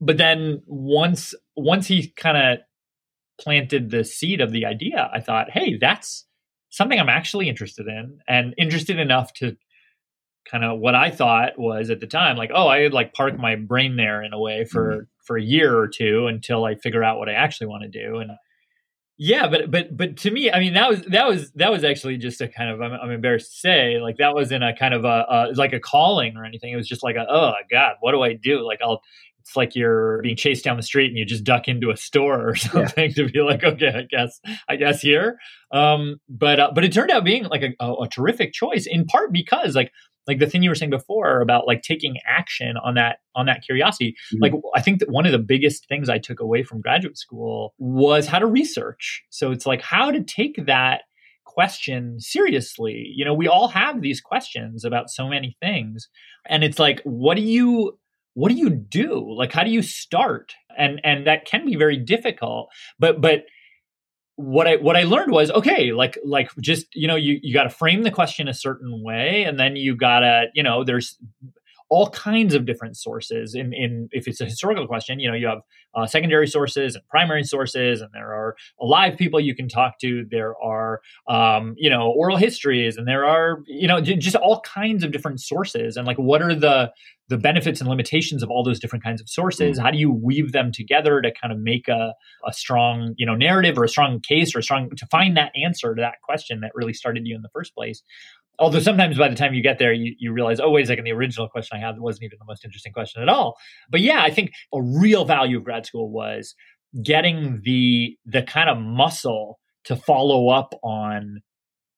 But 0.00 0.18
then 0.18 0.62
once 0.66 1.34
once 1.56 1.86
he 1.86 2.08
kind 2.08 2.36
of 2.36 2.58
planted 3.40 3.90
the 3.90 4.04
seed 4.04 4.40
of 4.40 4.52
the 4.52 4.64
idea, 4.64 5.10
I 5.12 5.20
thought, 5.20 5.50
hey, 5.50 5.76
that's 5.78 6.26
something 6.70 6.98
I'm 6.98 7.08
actually 7.08 7.48
interested 7.48 7.86
in 7.86 8.18
and 8.28 8.54
interested 8.58 8.98
enough 8.98 9.32
to 9.34 9.56
kind 10.50 10.64
of 10.64 10.78
what 10.78 10.94
I 10.94 11.10
thought 11.10 11.58
was 11.58 11.90
at 11.90 12.00
the 12.00 12.06
time, 12.06 12.36
like, 12.36 12.50
oh, 12.54 12.68
I 12.68 12.82
would 12.82 12.92
like 12.92 13.14
park 13.14 13.38
my 13.38 13.56
brain 13.56 13.96
there 13.96 14.22
in 14.22 14.32
a 14.32 14.38
way 14.38 14.64
for 14.64 14.92
mm-hmm. 14.92 15.00
for 15.24 15.36
a 15.36 15.42
year 15.42 15.76
or 15.76 15.88
two 15.88 16.26
until 16.26 16.64
I 16.64 16.74
figure 16.74 17.02
out 17.02 17.18
what 17.18 17.28
I 17.28 17.32
actually 17.32 17.68
want 17.68 17.82
to 17.82 17.88
do. 17.88 18.18
And 18.18 18.30
yeah, 19.18 19.48
but 19.48 19.70
but 19.70 19.96
but 19.96 20.16
to 20.18 20.30
me, 20.30 20.50
I 20.50 20.60
mean, 20.60 20.74
that 20.74 20.88
was 20.88 21.02
that 21.02 21.26
was 21.26 21.50
that 21.52 21.72
was 21.72 21.84
actually 21.84 22.18
just 22.18 22.40
a 22.40 22.48
kind 22.48 22.70
of 22.70 22.80
I'm, 22.80 22.92
I'm 22.92 23.10
embarrassed 23.10 23.52
to 23.52 23.58
say, 23.58 23.98
like 23.98 24.18
that 24.18 24.34
wasn't 24.34 24.62
a 24.62 24.74
kind 24.78 24.94
of 24.94 25.04
a, 25.04 25.26
a 25.28 25.48
like 25.54 25.72
a 25.72 25.80
calling 25.80 26.36
or 26.36 26.44
anything. 26.44 26.72
It 26.72 26.76
was 26.76 26.88
just 26.88 27.02
like 27.02 27.16
a 27.16 27.26
oh 27.28 27.52
god, 27.70 27.94
what 28.00 28.12
do 28.12 28.22
I 28.22 28.34
do? 28.34 28.64
Like 28.66 28.80
I'll 28.82 29.02
it's 29.46 29.56
like 29.56 29.76
you're 29.76 30.20
being 30.22 30.36
chased 30.36 30.64
down 30.64 30.76
the 30.76 30.82
street 30.82 31.06
and 31.06 31.16
you 31.16 31.24
just 31.24 31.44
duck 31.44 31.68
into 31.68 31.90
a 31.90 31.96
store 31.96 32.48
or 32.48 32.54
something 32.56 33.10
yeah. 33.10 33.14
to 33.14 33.30
be 33.30 33.40
like, 33.40 33.62
okay, 33.62 33.88
I 33.88 34.02
guess, 34.02 34.40
I 34.68 34.76
guess 34.76 35.00
here. 35.00 35.38
Um, 35.70 36.16
but 36.28 36.58
uh, 36.58 36.72
but 36.74 36.84
it 36.84 36.92
turned 36.92 37.10
out 37.10 37.24
being 37.24 37.44
like 37.44 37.62
a, 37.62 37.74
a, 37.80 37.92
a, 38.02 38.08
terrific 38.08 38.52
choice 38.52 38.86
in 38.86 39.04
part 39.04 39.32
because 39.32 39.74
like 39.74 39.92
like 40.26 40.40
the 40.40 40.46
thing 40.46 40.62
you 40.62 40.70
were 40.70 40.74
saying 40.74 40.90
before 40.90 41.40
about 41.40 41.66
like 41.66 41.82
taking 41.82 42.16
action 42.26 42.76
on 42.76 42.94
that 42.94 43.18
on 43.36 43.46
that 43.46 43.62
curiosity. 43.62 44.16
Mm-hmm. 44.32 44.42
Like 44.42 44.52
I 44.74 44.80
think 44.80 44.98
that 44.98 45.10
one 45.10 45.26
of 45.26 45.32
the 45.32 45.38
biggest 45.38 45.88
things 45.88 46.08
I 46.08 46.18
took 46.18 46.40
away 46.40 46.64
from 46.64 46.80
graduate 46.80 47.16
school 47.16 47.74
was 47.78 48.26
how 48.26 48.40
to 48.40 48.46
research. 48.46 49.22
So 49.30 49.52
it's 49.52 49.66
like 49.66 49.82
how 49.82 50.10
to 50.10 50.22
take 50.22 50.66
that 50.66 51.02
question 51.44 52.18
seriously. 52.20 53.12
You 53.14 53.24
know, 53.24 53.34
we 53.34 53.46
all 53.46 53.68
have 53.68 54.02
these 54.02 54.20
questions 54.20 54.84
about 54.84 55.10
so 55.10 55.28
many 55.28 55.56
things. 55.60 56.08
And 56.48 56.64
it's 56.64 56.78
like, 56.78 57.00
what 57.04 57.36
do 57.36 57.42
you 57.42 57.98
what 58.36 58.50
do 58.50 58.54
you 58.54 58.68
do? 58.68 59.34
Like 59.34 59.50
how 59.50 59.64
do 59.64 59.70
you 59.70 59.80
start? 59.80 60.52
And 60.76 61.00
and 61.02 61.26
that 61.26 61.46
can 61.46 61.64
be 61.64 61.74
very 61.74 61.96
difficult. 61.96 62.68
But 62.98 63.18
but 63.22 63.44
what 64.34 64.66
I 64.66 64.76
what 64.76 64.94
I 64.94 65.04
learned 65.04 65.32
was 65.32 65.50
okay, 65.50 65.92
like 65.92 66.18
like 66.22 66.50
just 66.60 66.86
you 66.94 67.08
know 67.08 67.16
you 67.16 67.40
you 67.42 67.54
got 67.54 67.62
to 67.62 67.70
frame 67.70 68.02
the 68.02 68.10
question 68.10 68.46
a 68.46 68.52
certain 68.52 69.02
way, 69.02 69.44
and 69.44 69.58
then 69.58 69.74
you 69.74 69.96
gotta 69.96 70.48
you 70.54 70.62
know 70.62 70.84
there's 70.84 71.16
all 71.88 72.10
kinds 72.10 72.54
of 72.54 72.66
different 72.66 72.96
sources. 72.96 73.54
In, 73.54 73.72
in 73.72 74.08
if 74.12 74.26
it's 74.26 74.40
a 74.40 74.44
historical 74.44 74.86
question, 74.86 75.20
you 75.20 75.28
know 75.28 75.36
you 75.36 75.46
have 75.46 75.60
uh, 75.94 76.06
secondary 76.06 76.46
sources 76.46 76.94
and 76.94 77.06
primary 77.08 77.44
sources, 77.44 78.00
and 78.00 78.10
there 78.12 78.32
are 78.32 78.56
alive 78.80 79.16
people 79.16 79.40
you 79.40 79.54
can 79.54 79.68
talk 79.68 79.98
to. 80.00 80.24
There 80.30 80.54
are 80.62 81.00
um, 81.28 81.74
you 81.76 81.90
know 81.90 82.10
oral 82.10 82.36
histories, 82.36 82.96
and 82.96 83.06
there 83.06 83.24
are 83.24 83.62
you 83.66 83.86
know 83.86 84.00
just 84.00 84.36
all 84.36 84.60
kinds 84.60 85.04
of 85.04 85.12
different 85.12 85.40
sources. 85.40 85.96
And 85.96 86.06
like, 86.06 86.18
what 86.18 86.42
are 86.42 86.54
the 86.54 86.92
the 87.28 87.36
benefits 87.36 87.80
and 87.80 87.90
limitations 87.90 88.42
of 88.42 88.50
all 88.50 88.62
those 88.62 88.78
different 88.78 89.04
kinds 89.04 89.20
of 89.20 89.28
sources? 89.28 89.78
Mm. 89.78 89.82
How 89.82 89.90
do 89.90 89.98
you 89.98 90.12
weave 90.12 90.52
them 90.52 90.70
together 90.72 91.20
to 91.20 91.32
kind 91.32 91.52
of 91.52 91.58
make 91.58 91.88
a, 91.88 92.14
a 92.46 92.52
strong 92.52 93.14
you 93.16 93.26
know 93.26 93.34
narrative 93.34 93.78
or 93.78 93.84
a 93.84 93.88
strong 93.88 94.20
case 94.20 94.54
or 94.54 94.58
a 94.58 94.62
strong 94.62 94.90
to 94.96 95.06
find 95.06 95.36
that 95.36 95.52
answer 95.62 95.94
to 95.94 96.00
that 96.00 96.20
question 96.22 96.60
that 96.60 96.72
really 96.74 96.94
started 96.94 97.26
you 97.26 97.36
in 97.36 97.42
the 97.42 97.50
first 97.52 97.74
place? 97.74 98.02
Although 98.58 98.80
sometimes 98.80 99.18
by 99.18 99.28
the 99.28 99.34
time 99.34 99.54
you 99.54 99.62
get 99.62 99.78
there 99.78 99.92
you, 99.92 100.14
you 100.18 100.32
realize 100.32 100.60
oh 100.60 100.70
wait 100.70 100.84
a 100.84 100.86
second 100.86 101.04
the 101.04 101.12
original 101.12 101.48
question 101.48 101.76
i 101.76 101.80
had 101.80 101.98
wasn't 101.98 102.24
even 102.24 102.38
the 102.38 102.44
most 102.46 102.64
interesting 102.64 102.92
question 102.92 103.22
at 103.22 103.28
all. 103.28 103.56
But 103.90 104.00
yeah 104.00 104.22
i 104.22 104.30
think 104.30 104.52
a 104.72 104.82
real 104.82 105.24
value 105.24 105.58
of 105.58 105.64
grad 105.64 105.86
school 105.86 106.10
was 106.10 106.54
getting 107.02 107.60
the 107.64 108.16
the 108.24 108.42
kind 108.42 108.68
of 108.68 108.78
muscle 108.78 109.58
to 109.84 109.96
follow 109.96 110.48
up 110.48 110.74
on 110.82 111.40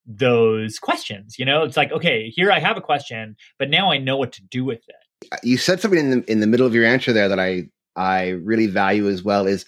those 0.06 0.78
questions 0.78 1.36
you 1.38 1.44
know? 1.44 1.62
It's 1.64 1.76
like 1.76 1.92
okay 1.92 2.30
here 2.34 2.50
i 2.50 2.58
have 2.58 2.76
a 2.76 2.82
question 2.82 3.36
but 3.58 3.70
now 3.70 3.90
i 3.90 3.98
know 3.98 4.16
what 4.16 4.32
to 4.32 4.42
do 4.42 4.64
with 4.64 4.80
it. 4.88 5.40
You 5.42 5.58
said 5.58 5.80
something 5.80 6.00
in 6.00 6.10
the 6.10 6.30
in 6.30 6.40
the 6.40 6.46
middle 6.46 6.66
of 6.66 6.74
your 6.74 6.84
answer 6.84 7.12
there 7.12 7.28
that 7.28 7.40
i 7.40 7.64
i 7.96 8.28
really 8.28 8.66
value 8.66 9.08
as 9.08 9.22
well 9.22 9.46
is 9.46 9.64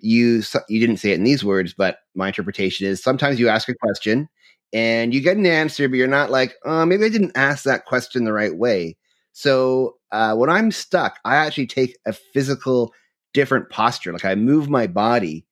you 0.00 0.42
you 0.68 0.80
didn't 0.80 0.98
say 0.98 1.12
it 1.12 1.18
in 1.18 1.24
these 1.24 1.44
words 1.44 1.74
but 1.76 1.98
my 2.14 2.26
interpretation 2.26 2.86
is 2.86 3.02
sometimes 3.02 3.38
you 3.38 3.48
ask 3.48 3.68
a 3.68 3.74
question 3.74 4.28
and 4.72 5.14
you 5.14 5.20
get 5.20 5.36
an 5.36 5.46
answer, 5.46 5.88
but 5.88 5.96
you're 5.96 6.08
not 6.08 6.30
like, 6.30 6.54
oh, 6.64 6.84
maybe 6.84 7.04
I 7.04 7.08
didn't 7.08 7.36
ask 7.36 7.64
that 7.64 7.84
question 7.84 8.24
the 8.24 8.32
right 8.32 8.54
way. 8.54 8.96
So 9.32 9.96
uh, 10.12 10.34
when 10.34 10.50
I'm 10.50 10.70
stuck, 10.70 11.18
I 11.24 11.36
actually 11.36 11.66
take 11.66 11.96
a 12.06 12.12
physical 12.12 12.92
different 13.32 13.70
posture. 13.70 14.12
Like 14.12 14.24
I 14.24 14.34
move 14.34 14.68
my 14.68 14.86
body 14.86 15.44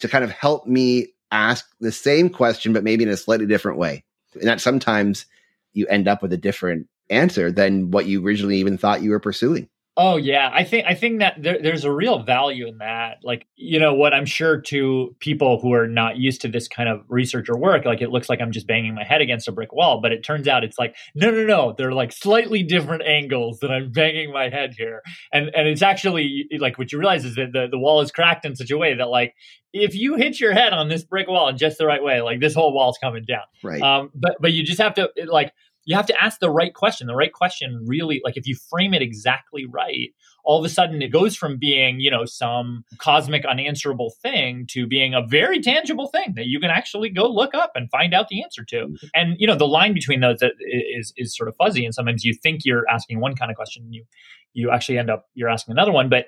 to 0.00 0.08
kind 0.08 0.24
of 0.24 0.30
help 0.30 0.66
me 0.66 1.08
ask 1.30 1.66
the 1.80 1.92
same 1.92 2.30
question, 2.30 2.72
but 2.72 2.84
maybe 2.84 3.04
in 3.04 3.10
a 3.10 3.16
slightly 3.16 3.46
different 3.46 3.78
way. 3.78 4.04
And 4.34 4.48
that 4.48 4.60
sometimes 4.60 5.26
you 5.72 5.86
end 5.86 6.08
up 6.08 6.22
with 6.22 6.32
a 6.32 6.38
different 6.38 6.88
answer 7.10 7.50
than 7.50 7.90
what 7.90 8.06
you 8.06 8.24
originally 8.24 8.58
even 8.58 8.78
thought 8.78 9.02
you 9.02 9.10
were 9.10 9.20
pursuing. 9.20 9.68
Oh 10.00 10.16
yeah, 10.16 10.48
I 10.52 10.62
think 10.62 10.86
I 10.86 10.94
think 10.94 11.18
that 11.18 11.42
there, 11.42 11.58
there's 11.60 11.84
a 11.84 11.90
real 11.90 12.22
value 12.22 12.68
in 12.68 12.78
that. 12.78 13.18
Like 13.24 13.48
you 13.56 13.80
know 13.80 13.94
what 13.94 14.14
I'm 14.14 14.26
sure 14.26 14.60
to 14.60 15.16
people 15.18 15.60
who 15.60 15.72
are 15.72 15.88
not 15.88 16.16
used 16.16 16.40
to 16.42 16.48
this 16.48 16.68
kind 16.68 16.88
of 16.88 17.00
research 17.08 17.48
or 17.48 17.58
work, 17.58 17.84
like 17.84 18.00
it 18.00 18.10
looks 18.10 18.28
like 18.28 18.40
I'm 18.40 18.52
just 18.52 18.68
banging 18.68 18.94
my 18.94 19.02
head 19.02 19.20
against 19.20 19.48
a 19.48 19.52
brick 19.52 19.72
wall, 19.72 20.00
but 20.00 20.12
it 20.12 20.22
turns 20.22 20.46
out 20.46 20.62
it's 20.62 20.78
like 20.78 20.94
no 21.16 21.32
no 21.32 21.44
no, 21.44 21.74
they're 21.76 21.90
like 21.90 22.12
slightly 22.12 22.62
different 22.62 23.02
angles 23.02 23.58
that 23.58 23.72
I'm 23.72 23.90
banging 23.90 24.32
my 24.32 24.48
head 24.50 24.72
here, 24.78 25.02
and 25.32 25.50
and 25.52 25.66
it's 25.66 25.82
actually 25.82 26.46
like 26.60 26.78
what 26.78 26.92
you 26.92 26.98
realize 26.98 27.24
is 27.24 27.34
that 27.34 27.52
the 27.52 27.66
the 27.68 27.78
wall 27.78 28.00
is 28.00 28.12
cracked 28.12 28.46
in 28.46 28.54
such 28.54 28.70
a 28.70 28.78
way 28.78 28.94
that 28.94 29.08
like 29.08 29.34
if 29.72 29.96
you 29.96 30.14
hit 30.14 30.38
your 30.38 30.52
head 30.52 30.72
on 30.72 30.88
this 30.88 31.02
brick 31.02 31.26
wall 31.28 31.48
in 31.48 31.58
just 31.58 31.76
the 31.76 31.86
right 31.86 32.02
way, 32.02 32.20
like 32.20 32.38
this 32.40 32.54
whole 32.54 32.72
wall's 32.72 32.98
coming 32.98 33.24
down. 33.26 33.42
Right. 33.64 33.82
Um. 33.82 34.10
But 34.14 34.36
but 34.40 34.52
you 34.52 34.62
just 34.62 34.80
have 34.80 34.94
to 34.94 35.10
like 35.26 35.52
you 35.88 35.96
have 35.96 36.04
to 36.04 36.22
ask 36.22 36.38
the 36.38 36.50
right 36.50 36.74
question. 36.74 37.06
The 37.06 37.16
right 37.16 37.32
question 37.32 37.82
really, 37.86 38.20
like 38.22 38.36
if 38.36 38.46
you 38.46 38.54
frame 38.68 38.92
it 38.92 39.00
exactly 39.00 39.64
right, 39.64 40.10
all 40.44 40.58
of 40.58 40.64
a 40.66 40.68
sudden 40.68 41.00
it 41.00 41.08
goes 41.08 41.34
from 41.34 41.56
being, 41.56 41.98
you 41.98 42.10
know, 42.10 42.26
some 42.26 42.84
cosmic 42.98 43.46
unanswerable 43.46 44.12
thing 44.22 44.66
to 44.68 44.86
being 44.86 45.14
a 45.14 45.26
very 45.26 45.62
tangible 45.62 46.06
thing 46.08 46.34
that 46.36 46.44
you 46.44 46.60
can 46.60 46.68
actually 46.68 47.08
go 47.08 47.26
look 47.26 47.54
up 47.54 47.72
and 47.74 47.90
find 47.90 48.12
out 48.12 48.28
the 48.28 48.42
answer 48.42 48.64
to. 48.66 48.76
Mm-hmm. 48.76 49.06
And, 49.14 49.36
you 49.38 49.46
know, 49.46 49.56
the 49.56 49.66
line 49.66 49.94
between 49.94 50.20
those 50.20 50.40
is, 50.60 51.14
is 51.16 51.34
sort 51.34 51.48
of 51.48 51.56
fuzzy. 51.56 51.86
And 51.86 51.94
sometimes 51.94 52.22
you 52.22 52.34
think 52.34 52.66
you're 52.66 52.84
asking 52.90 53.20
one 53.20 53.34
kind 53.34 53.50
of 53.50 53.56
question 53.56 53.84
and 53.84 53.94
you, 53.94 54.04
you 54.52 54.70
actually 54.70 54.98
end 54.98 55.08
up, 55.08 55.24
you're 55.32 55.48
asking 55.48 55.72
another 55.72 55.92
one. 55.92 56.10
But 56.10 56.26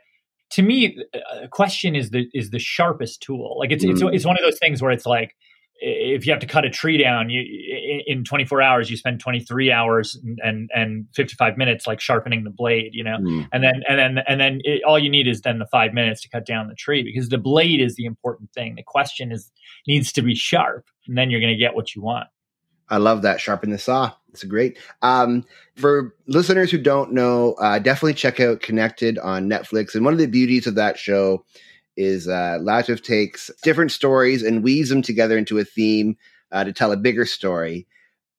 to 0.52 0.62
me, 0.62 1.04
a 1.42 1.48
question 1.48 1.94
is 1.94 2.08
the, 2.08 2.30
is 2.32 2.48
the 2.48 2.58
sharpest 2.58 3.20
tool. 3.20 3.58
Like 3.58 3.72
it's, 3.72 3.84
mm. 3.84 3.90
it's, 3.90 4.00
it's 4.00 4.24
one 4.24 4.38
of 4.38 4.42
those 4.42 4.58
things 4.58 4.80
where 4.80 4.90
it's 4.90 5.04
like, 5.04 5.36
if 5.82 6.26
you 6.26 6.32
have 6.32 6.40
to 6.40 6.46
cut 6.46 6.66
a 6.66 6.68
tree 6.68 6.98
down 6.98 7.30
you 7.30 7.40
in 8.06 8.24
24 8.24 8.62
hours 8.62 8.90
you 8.90 8.96
spend 8.96 9.20
23 9.20 9.72
hours 9.72 10.18
and 10.42 10.70
and 10.74 11.06
55 11.14 11.56
minutes 11.56 11.86
like 11.86 12.00
sharpening 12.00 12.44
the 12.44 12.50
blade 12.50 12.90
you 12.92 13.04
know? 13.04 13.18
Mm. 13.18 13.48
and 13.52 13.62
then 13.62 13.82
and 13.88 13.98
then 13.98 14.24
and 14.26 14.40
then 14.40 14.60
it, 14.64 14.82
all 14.84 14.98
you 14.98 15.10
need 15.10 15.26
is 15.26 15.40
then 15.42 15.58
the 15.58 15.66
five 15.66 15.92
minutes 15.92 16.22
to 16.22 16.28
cut 16.28 16.46
down 16.46 16.68
the 16.68 16.74
tree 16.74 17.02
because 17.02 17.28
the 17.28 17.38
blade 17.38 17.80
is 17.80 17.96
the 17.96 18.04
important 18.04 18.52
thing. 18.52 18.74
The 18.74 18.82
question 18.82 19.32
is 19.32 19.50
needs 19.86 20.12
to 20.12 20.22
be 20.22 20.34
sharp 20.34 20.86
and 21.06 21.16
then 21.16 21.30
you're 21.30 21.40
going 21.40 21.52
to 21.52 21.58
get 21.58 21.74
what 21.74 21.94
you 21.94 22.02
want. 22.02 22.28
I 22.88 22.96
love 22.96 23.22
that. 23.22 23.40
Sharpen 23.40 23.70
the 23.70 23.78
saw. 23.78 24.12
It's 24.30 24.42
great. 24.44 24.76
Um, 25.02 25.44
for 25.76 26.14
listeners 26.26 26.70
who 26.70 26.78
don't 26.78 27.12
know 27.12 27.54
uh, 27.54 27.78
definitely 27.78 28.14
check 28.14 28.40
out 28.40 28.60
connected 28.60 29.18
on 29.18 29.48
netflix 29.48 29.94
and 29.94 30.04
one 30.04 30.14
of 30.14 30.18
the 30.18 30.26
beauties 30.26 30.66
of 30.66 30.74
that 30.76 30.98
show 30.98 31.44
is 31.96 32.28
uh, 32.28 32.58
Latif 32.60 33.02
takes 33.02 33.50
different 33.62 33.92
stories 33.92 34.42
and 34.42 34.62
weaves 34.62 34.88
them 34.88 35.02
together 35.02 35.36
into 35.36 35.58
a 35.58 35.64
theme 35.64 36.16
uh, 36.52 36.64
to 36.64 36.72
tell 36.72 36.92
a 36.92 36.96
bigger 36.96 37.24
story. 37.24 37.86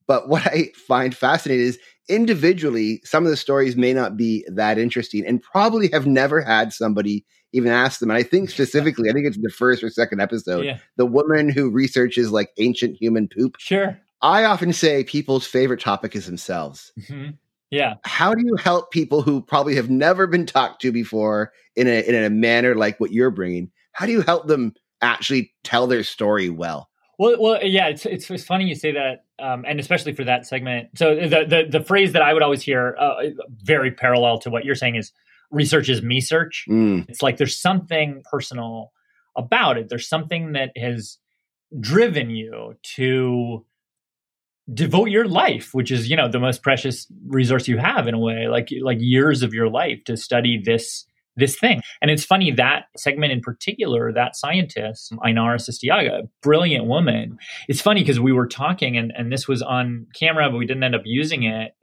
But 0.07 0.27
what 0.27 0.45
I 0.45 0.71
find 0.87 1.15
fascinating 1.15 1.65
is 1.65 1.79
individually, 2.09 3.01
some 3.03 3.23
of 3.23 3.29
the 3.29 3.37
stories 3.37 3.75
may 3.75 3.93
not 3.93 4.17
be 4.17 4.45
that 4.51 4.77
interesting 4.77 5.25
and 5.25 5.41
probably 5.41 5.89
have 5.91 6.05
never 6.05 6.41
had 6.41 6.73
somebody 6.73 7.25
even 7.53 7.71
ask 7.71 7.99
them. 7.99 8.09
And 8.09 8.17
I 8.17 8.23
think 8.23 8.49
specifically, 8.49 9.09
I 9.09 9.13
think 9.13 9.27
it's 9.27 9.37
the 9.37 9.49
first 9.49 9.83
or 9.83 9.89
second 9.89 10.21
episode, 10.21 10.65
yeah. 10.65 10.77
the 10.97 11.05
woman 11.05 11.49
who 11.49 11.69
researches 11.69 12.31
like 12.31 12.51
ancient 12.57 12.97
human 12.97 13.27
poop. 13.27 13.55
Sure. 13.59 13.97
I 14.21 14.43
often 14.43 14.73
say 14.73 15.03
people's 15.03 15.47
favorite 15.47 15.79
topic 15.79 16.15
is 16.15 16.25
themselves. 16.25 16.91
Mm-hmm. 16.99 17.31
Yeah. 17.71 17.95
How 18.03 18.35
do 18.35 18.43
you 18.45 18.55
help 18.57 18.91
people 18.91 19.21
who 19.21 19.41
probably 19.41 19.75
have 19.75 19.89
never 19.89 20.27
been 20.27 20.45
talked 20.45 20.81
to 20.81 20.91
before 20.91 21.53
in 21.75 21.87
a 21.87 22.01
in 22.01 22.21
a 22.21 22.29
manner 22.29 22.75
like 22.75 22.99
what 22.99 23.13
you're 23.13 23.31
bringing? 23.31 23.71
How 23.93 24.05
do 24.05 24.11
you 24.11 24.21
help 24.21 24.47
them 24.47 24.73
actually 25.01 25.53
tell 25.63 25.87
their 25.87 26.03
story 26.03 26.49
well? 26.49 26.89
Well, 27.21 27.35
well, 27.39 27.59
yeah, 27.63 27.89
it's 27.89 28.03
it's, 28.07 28.31
it's 28.31 28.43
funny 28.43 28.65
you 28.65 28.73
say 28.73 28.93
that, 28.93 29.25
um, 29.37 29.63
and 29.67 29.79
especially 29.79 30.13
for 30.13 30.23
that 30.23 30.47
segment. 30.47 30.89
So 30.97 31.13
the 31.13 31.45
the, 31.47 31.67
the 31.69 31.85
phrase 31.85 32.13
that 32.13 32.23
I 32.23 32.33
would 32.33 32.41
always 32.41 32.63
hear, 32.63 32.95
uh, 32.99 33.25
very 33.61 33.91
parallel 33.91 34.39
to 34.39 34.49
what 34.49 34.65
you're 34.65 34.73
saying, 34.73 34.95
is 34.95 35.11
research 35.51 35.87
is 35.87 36.01
me 36.01 36.19
search. 36.19 36.65
Mm. 36.67 37.07
It's 37.07 37.21
like 37.21 37.37
there's 37.37 37.55
something 37.55 38.23
personal 38.31 38.91
about 39.37 39.77
it. 39.77 39.87
There's 39.87 40.09
something 40.09 40.53
that 40.53 40.71
has 40.75 41.19
driven 41.79 42.31
you 42.31 42.73
to 42.95 43.67
devote 44.73 45.09
your 45.09 45.27
life 45.27 45.73
which 45.73 45.91
is 45.91 46.09
you 46.09 46.15
know 46.15 46.29
the 46.29 46.39
most 46.39 46.61
precious 46.61 47.07
resource 47.27 47.67
you 47.67 47.77
have 47.77 48.07
in 48.07 48.13
a 48.13 48.19
way 48.19 48.47
like 48.47 48.69
like 48.81 48.97
years 49.01 49.41
of 49.41 49.53
your 49.53 49.67
life 49.67 49.99
to 50.05 50.15
study 50.15 50.61
this 50.63 51.05
this 51.41 51.59
thing. 51.59 51.81
And 52.01 52.09
it's 52.09 52.23
funny 52.23 52.51
that 52.51 52.85
segment 52.95 53.33
in 53.33 53.41
particular 53.41 54.13
that 54.13 54.35
scientist 54.35 55.11
Ainara 55.17 55.57
Sistiaga 55.57 56.29
brilliant 56.41 56.85
woman. 56.85 57.37
It's 57.67 57.81
funny 57.81 58.01
because 58.01 58.19
we 58.19 58.31
were 58.31 58.47
talking 58.47 58.95
and 58.95 59.11
and 59.17 59.31
this 59.31 59.47
was 59.47 59.61
on 59.61 60.07
camera 60.15 60.49
but 60.49 60.57
we 60.57 60.65
didn't 60.65 60.83
end 60.83 60.95
up 60.95 61.01
using 61.03 61.43
it. 61.43 61.73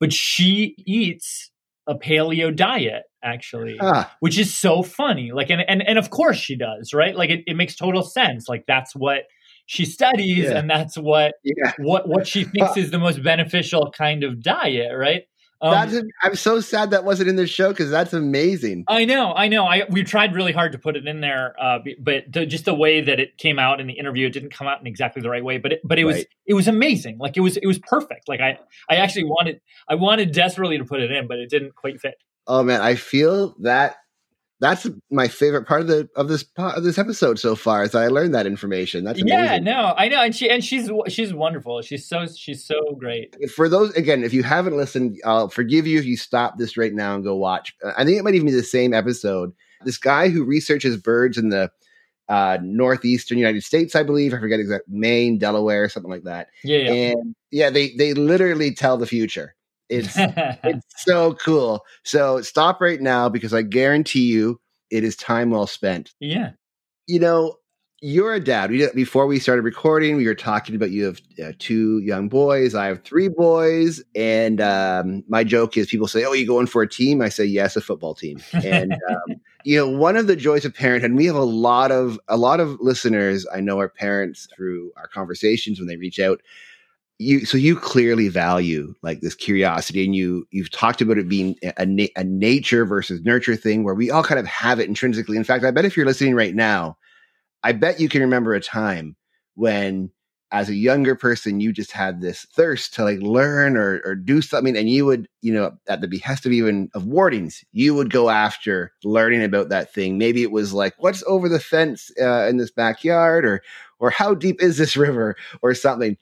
But 0.00 0.12
she 0.12 0.74
eats 0.78 1.50
a 1.86 1.94
paleo 1.94 2.54
diet 2.54 3.04
actually 3.22 3.78
ah. 3.80 4.10
which 4.20 4.38
is 4.38 4.54
so 4.54 4.82
funny. 4.82 5.32
Like 5.32 5.50
and, 5.50 5.62
and 5.68 5.86
and 5.86 5.98
of 5.98 6.08
course 6.10 6.38
she 6.38 6.56
does 6.56 6.94
right? 6.94 7.14
Like 7.14 7.30
it, 7.30 7.40
it 7.46 7.54
makes 7.54 7.76
total 7.76 8.02
sense. 8.02 8.48
Like 8.48 8.64
that's 8.66 8.96
what 8.96 9.24
she 9.66 9.84
studies 9.84 10.44
yeah. 10.44 10.58
and 10.58 10.70
that's 10.70 10.96
what 10.96 11.34
yeah. 11.44 11.72
what 11.78 12.08
what 12.08 12.26
she 12.26 12.44
thinks 12.44 12.76
is 12.78 12.90
the 12.90 12.98
most 12.98 13.22
beneficial 13.22 13.92
kind 13.96 14.24
of 14.24 14.42
diet 14.42 14.92
right 14.96 15.24
um, 15.60 15.72
that's, 15.72 16.06
I'm 16.22 16.36
so 16.36 16.60
sad 16.60 16.90
that 16.90 17.04
wasn't 17.04 17.28
in 17.28 17.36
the 17.36 17.46
show 17.46 17.70
because 17.70 17.90
that's 17.90 18.12
amazing. 18.12 18.84
I 18.86 19.04
know, 19.04 19.32
I 19.34 19.48
know. 19.48 19.64
I 19.64 19.84
we 19.90 20.04
tried 20.04 20.34
really 20.34 20.52
hard 20.52 20.72
to 20.72 20.78
put 20.78 20.96
it 20.96 21.06
in 21.06 21.20
there, 21.20 21.54
uh, 21.60 21.80
but 21.98 22.24
the, 22.32 22.46
just 22.46 22.64
the 22.64 22.74
way 22.74 23.00
that 23.00 23.18
it 23.18 23.38
came 23.38 23.58
out 23.58 23.80
in 23.80 23.86
the 23.86 23.94
interview, 23.94 24.26
it 24.26 24.32
didn't 24.32 24.50
come 24.50 24.68
out 24.68 24.80
in 24.80 24.86
exactly 24.86 25.20
the 25.20 25.30
right 25.30 25.44
way. 25.44 25.58
But 25.58 25.72
it, 25.72 25.80
but 25.82 25.98
it 25.98 26.04
right. 26.04 26.14
was 26.14 26.24
it 26.46 26.54
was 26.54 26.68
amazing. 26.68 27.18
Like 27.18 27.36
it 27.36 27.40
was 27.40 27.56
it 27.56 27.66
was 27.66 27.78
perfect. 27.78 28.28
Like 28.28 28.40
I 28.40 28.58
I 28.88 28.96
actually 28.96 29.24
wanted 29.24 29.60
I 29.88 29.96
wanted 29.96 30.32
desperately 30.32 30.78
to 30.78 30.84
put 30.84 31.00
it 31.00 31.10
in, 31.10 31.26
but 31.26 31.38
it 31.38 31.50
didn't 31.50 31.74
quite 31.74 32.00
fit. 32.00 32.14
Oh 32.46 32.62
man, 32.62 32.80
I 32.80 32.94
feel 32.94 33.56
that 33.60 33.96
that's 34.60 34.88
my 35.10 35.28
favorite 35.28 35.66
part 35.66 35.82
of 35.82 35.86
the 35.86 36.08
of 36.16 36.28
this 36.28 36.44
of 36.56 36.82
this 36.82 36.98
episode 36.98 37.38
so 37.38 37.54
far. 37.54 37.84
Is 37.84 37.94
I 37.94 38.08
learned 38.08 38.34
that 38.34 38.46
information. 38.46 39.04
That's 39.04 39.20
amazing. 39.20 39.38
yeah, 39.38 39.58
no, 39.58 39.94
I 39.96 40.08
know, 40.08 40.20
and 40.20 40.34
she 40.34 40.50
and 40.50 40.64
she's 40.64 40.90
she's 41.08 41.32
wonderful. 41.32 41.80
She's 41.82 42.08
so 42.08 42.26
she's 42.26 42.64
so 42.64 42.96
great. 42.98 43.36
For 43.50 43.68
those 43.68 43.92
again, 43.94 44.24
if 44.24 44.32
you 44.32 44.42
haven't 44.42 44.76
listened, 44.76 45.18
I'll 45.24 45.48
forgive 45.48 45.86
you 45.86 45.98
if 45.98 46.04
you 46.04 46.16
stop 46.16 46.58
this 46.58 46.76
right 46.76 46.92
now 46.92 47.14
and 47.14 47.22
go 47.22 47.36
watch. 47.36 47.74
I 47.96 48.04
think 48.04 48.18
it 48.18 48.24
might 48.24 48.34
even 48.34 48.46
be 48.46 48.52
the 48.52 48.62
same 48.62 48.92
episode. 48.92 49.52
This 49.84 49.98
guy 49.98 50.28
who 50.28 50.44
researches 50.44 50.96
birds 50.96 51.38
in 51.38 51.50
the 51.50 51.70
uh, 52.28 52.58
northeastern 52.60 53.38
United 53.38 53.62
States, 53.62 53.94
I 53.94 54.02
believe. 54.02 54.34
I 54.34 54.40
forget 54.40 54.60
exact 54.60 54.88
Maine, 54.88 55.38
Delaware, 55.38 55.88
something 55.88 56.10
like 56.10 56.24
that. 56.24 56.48
Yeah, 56.64 56.78
yeah. 56.78 56.92
And 56.92 57.36
yeah, 57.50 57.70
they 57.70 57.94
they 57.96 58.12
literally 58.12 58.74
tell 58.74 58.96
the 58.96 59.06
future. 59.06 59.54
It's 59.88 60.14
it's 60.18 60.86
so 61.04 61.34
cool. 61.34 61.84
So 62.04 62.40
stop 62.42 62.80
right 62.80 63.00
now 63.00 63.28
because 63.28 63.54
I 63.54 63.62
guarantee 63.62 64.26
you 64.26 64.60
it 64.90 65.04
is 65.04 65.16
time 65.16 65.50
well 65.50 65.66
spent. 65.66 66.14
yeah. 66.20 66.52
You 67.06 67.20
know, 67.20 67.54
you're 68.00 68.34
a 68.34 68.40
dad. 68.40 68.70
We, 68.70 68.86
before 68.94 69.26
we 69.26 69.38
started 69.38 69.62
recording, 69.62 70.16
we 70.16 70.26
were 70.26 70.34
talking 70.34 70.76
about 70.76 70.90
you 70.90 71.04
have 71.04 71.20
uh, 71.42 71.52
two 71.58 71.98
young 71.98 72.28
boys. 72.28 72.74
I 72.74 72.86
have 72.86 73.02
three 73.02 73.28
boys, 73.28 74.02
and 74.14 74.60
um, 74.60 75.24
my 75.26 75.42
joke 75.42 75.76
is 75.76 75.88
people 75.88 76.06
say, 76.06 76.24
"Oh, 76.24 76.32
you 76.32 76.46
going 76.46 76.66
for 76.66 76.82
a 76.82 76.88
team?" 76.88 77.20
I 77.20 77.28
say, 77.28 77.44
"Yes, 77.44 77.76
a 77.76 77.80
football 77.80 78.14
team." 78.14 78.40
And 78.52 78.92
um, 79.10 79.40
you 79.64 79.76
know, 79.76 79.88
one 79.88 80.16
of 80.16 80.28
the 80.28 80.36
joys 80.36 80.64
of 80.64 80.74
parenthood. 80.74 81.10
And 81.10 81.18
we 81.18 81.26
have 81.26 81.36
a 81.36 81.42
lot 81.42 81.90
of 81.90 82.20
a 82.28 82.36
lot 82.36 82.60
of 82.60 82.78
listeners. 82.80 83.46
I 83.52 83.60
know 83.60 83.78
our 83.78 83.88
parents 83.88 84.46
through 84.54 84.92
our 84.96 85.08
conversations 85.08 85.80
when 85.80 85.88
they 85.88 85.96
reach 85.96 86.20
out. 86.20 86.40
You 87.20 87.44
so 87.46 87.58
you 87.58 87.76
clearly 87.76 88.28
value 88.28 88.94
like 89.02 89.20
this 89.20 89.34
curiosity, 89.34 90.04
and 90.04 90.14
you 90.14 90.46
you've 90.52 90.70
talked 90.70 91.00
about 91.00 91.18
it 91.18 91.28
being 91.28 91.56
a, 91.64 92.10
a 92.16 92.24
nature 92.24 92.84
versus 92.84 93.22
nurture 93.22 93.56
thing, 93.56 93.82
where 93.84 93.94
we 93.94 94.10
all 94.10 94.22
kind 94.22 94.38
of 94.38 94.46
have 94.46 94.78
it 94.80 94.88
intrinsically. 94.88 95.36
In 95.36 95.44
fact, 95.44 95.64
I 95.64 95.72
bet 95.72 95.84
if 95.84 95.96
you're 95.96 96.06
listening 96.06 96.36
right 96.36 96.54
now 96.54 96.96
I 97.62 97.72
bet 97.72 98.00
you 98.00 98.08
can 98.08 98.20
remember 98.22 98.54
a 98.54 98.60
time 98.60 99.16
when 99.54 100.10
as 100.50 100.68
a 100.70 100.74
younger 100.74 101.14
person 101.14 101.60
you 101.60 101.72
just 101.72 101.92
had 101.92 102.20
this 102.20 102.46
thirst 102.54 102.94
to 102.94 103.04
like 103.04 103.20
learn 103.20 103.76
or 103.76 104.00
or 104.04 104.14
do 104.14 104.40
something 104.40 104.76
and 104.76 104.88
you 104.88 105.04
would 105.04 105.28
you 105.42 105.52
know 105.52 105.72
at 105.88 106.00
the 106.00 106.08
behest 106.08 106.46
of 106.46 106.52
even 106.52 106.88
of 106.94 107.04
wardings 107.04 107.62
you 107.72 107.94
would 107.94 108.10
go 108.10 108.30
after 108.30 108.92
learning 109.04 109.44
about 109.44 109.68
that 109.68 109.92
thing. 109.92 110.16
Maybe 110.16 110.42
it 110.42 110.50
was 110.50 110.72
like 110.72 110.94
what's 110.98 111.22
over 111.26 111.48
the 111.48 111.60
fence 111.60 112.10
uh, 112.20 112.46
in 112.48 112.56
this 112.56 112.70
backyard 112.70 113.44
or 113.44 113.62
or 113.98 114.10
how 114.10 114.34
deep 114.34 114.62
is 114.62 114.78
this 114.78 114.96
river? 114.96 115.36
or 115.62 115.74
something. 115.74 116.16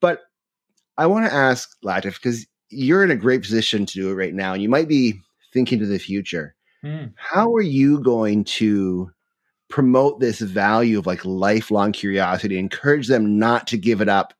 But 0.00 0.22
i 0.98 1.06
want 1.06 1.26
to 1.26 1.32
ask 1.32 1.70
latif 1.84 2.14
because 2.14 2.46
you're 2.70 3.04
in 3.04 3.10
a 3.10 3.16
great 3.16 3.42
position 3.42 3.86
to 3.86 3.94
do 3.94 4.10
it 4.10 4.14
right 4.14 4.34
now 4.34 4.52
and 4.52 4.62
you 4.62 4.68
might 4.68 4.88
be 4.88 5.18
thinking 5.52 5.78
to 5.78 5.86
the 5.86 5.98
future 5.98 6.54
Hmm. 6.82 7.06
how 7.16 7.54
are 7.54 7.62
you 7.62 8.00
going 8.00 8.44
to 8.44 9.10
promote 9.70 10.20
this 10.20 10.40
value 10.40 10.98
of 10.98 11.06
like 11.06 11.24
lifelong 11.24 11.90
curiosity 11.90 12.58
encourage 12.58 13.08
them 13.08 13.38
not 13.38 13.66
to 13.68 13.78
give 13.78 14.02
it 14.02 14.10
up 14.10 14.34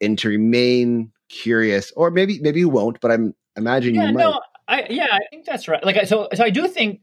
and 0.00 0.18
to 0.18 0.28
remain 0.28 1.12
curious 1.28 1.92
or 1.96 2.10
maybe 2.10 2.40
maybe 2.40 2.58
you 2.58 2.68
won't 2.68 3.00
but 3.00 3.12
i'm 3.12 3.34
imagining 3.56 4.00
yeah, 4.00 4.08
you 4.08 4.14
might 4.14 4.24
no, 4.24 4.40
I 4.68 4.86
yeah, 4.90 5.08
I 5.10 5.20
think 5.30 5.46
that's 5.46 5.68
right. 5.68 5.84
Like, 5.84 6.06
so 6.06 6.28
so 6.34 6.44
I 6.44 6.50
do 6.50 6.66
think, 6.66 7.00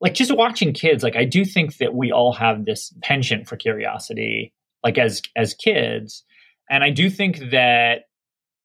like, 0.00 0.14
just 0.14 0.34
watching 0.34 0.72
kids, 0.72 1.02
like, 1.02 1.16
I 1.16 1.24
do 1.24 1.44
think 1.44 1.78
that 1.78 1.94
we 1.94 2.12
all 2.12 2.32
have 2.32 2.64
this 2.64 2.92
penchant 3.02 3.48
for 3.48 3.56
curiosity, 3.56 4.52
like 4.84 4.98
as 4.98 5.22
as 5.36 5.54
kids, 5.54 6.24
and 6.70 6.84
I 6.84 6.90
do 6.90 7.10
think 7.10 7.50
that, 7.50 8.02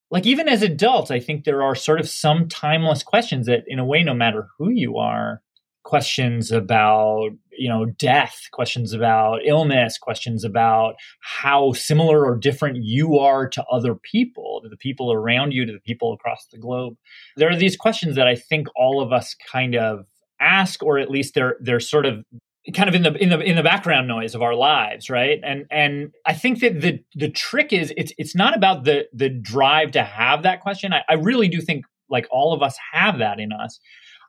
like, 0.09 0.25
even 0.25 0.47
as 0.47 0.61
adults, 0.61 1.11
I 1.11 1.19
think 1.19 1.43
there 1.43 1.63
are 1.63 1.75
sort 1.75 1.99
of 1.99 2.07
some 2.09 2.47
timeless 2.47 3.03
questions 3.03 3.45
that, 3.47 3.63
in 3.67 3.79
a 3.79 3.85
way, 3.85 4.03
no 4.03 4.13
matter 4.13 4.47
who 4.57 4.69
you 4.69 4.97
are, 4.97 5.41
questions 5.87 6.51
about 6.51 7.29
you 7.57 7.69
know 7.69 7.85
death 7.85 8.49
questions 8.51 8.91
about 8.91 9.39
illness 9.45 9.97
questions 9.97 10.43
about 10.43 10.95
how 11.21 11.71
similar 11.71 12.25
or 12.25 12.35
different 12.35 12.79
you 12.81 13.17
are 13.17 13.47
to 13.47 13.63
other 13.71 13.95
people 13.95 14.59
to 14.61 14.67
the 14.67 14.75
people 14.75 15.13
around 15.13 15.53
you 15.53 15.65
to 15.65 15.71
the 15.71 15.79
people 15.79 16.11
across 16.11 16.45
the 16.51 16.57
globe. 16.57 16.95
There 17.37 17.49
are 17.49 17.55
these 17.55 17.77
questions 17.77 18.17
that 18.17 18.27
I 18.27 18.35
think 18.35 18.67
all 18.75 19.01
of 19.01 19.13
us 19.13 19.33
kind 19.49 19.75
of 19.75 20.07
ask, 20.41 20.83
or 20.83 20.99
at 20.99 21.09
least 21.09 21.35
they're 21.35 21.55
they're 21.61 21.79
sort 21.79 22.05
of 22.05 22.25
kind 22.73 22.89
of 22.89 22.95
in 22.95 23.03
the 23.03 23.13
in 23.15 23.29
the 23.29 23.39
in 23.39 23.55
the 23.55 23.63
background 23.63 24.07
noise 24.07 24.35
of 24.35 24.41
our 24.41 24.55
lives, 24.55 25.09
right? 25.09 25.39
And 25.43 25.65
and 25.71 26.13
I 26.25 26.33
think 26.33 26.59
that 26.59 26.81
the 26.81 26.99
the 27.15 27.29
trick 27.29 27.71
is 27.71 27.93
it's 27.95 28.11
it's 28.17 28.35
not 28.35 28.55
about 28.55 28.83
the 28.83 29.07
the 29.13 29.29
drive 29.29 29.91
to 29.91 30.03
have 30.03 30.43
that 30.43 30.61
question. 30.61 30.93
I, 30.93 31.03
I 31.09 31.13
really 31.13 31.47
do 31.47 31.61
think 31.61 31.85
like 32.09 32.27
all 32.31 32.53
of 32.53 32.61
us 32.61 32.77
have 32.93 33.19
that 33.19 33.39
in 33.39 33.51
us. 33.51 33.79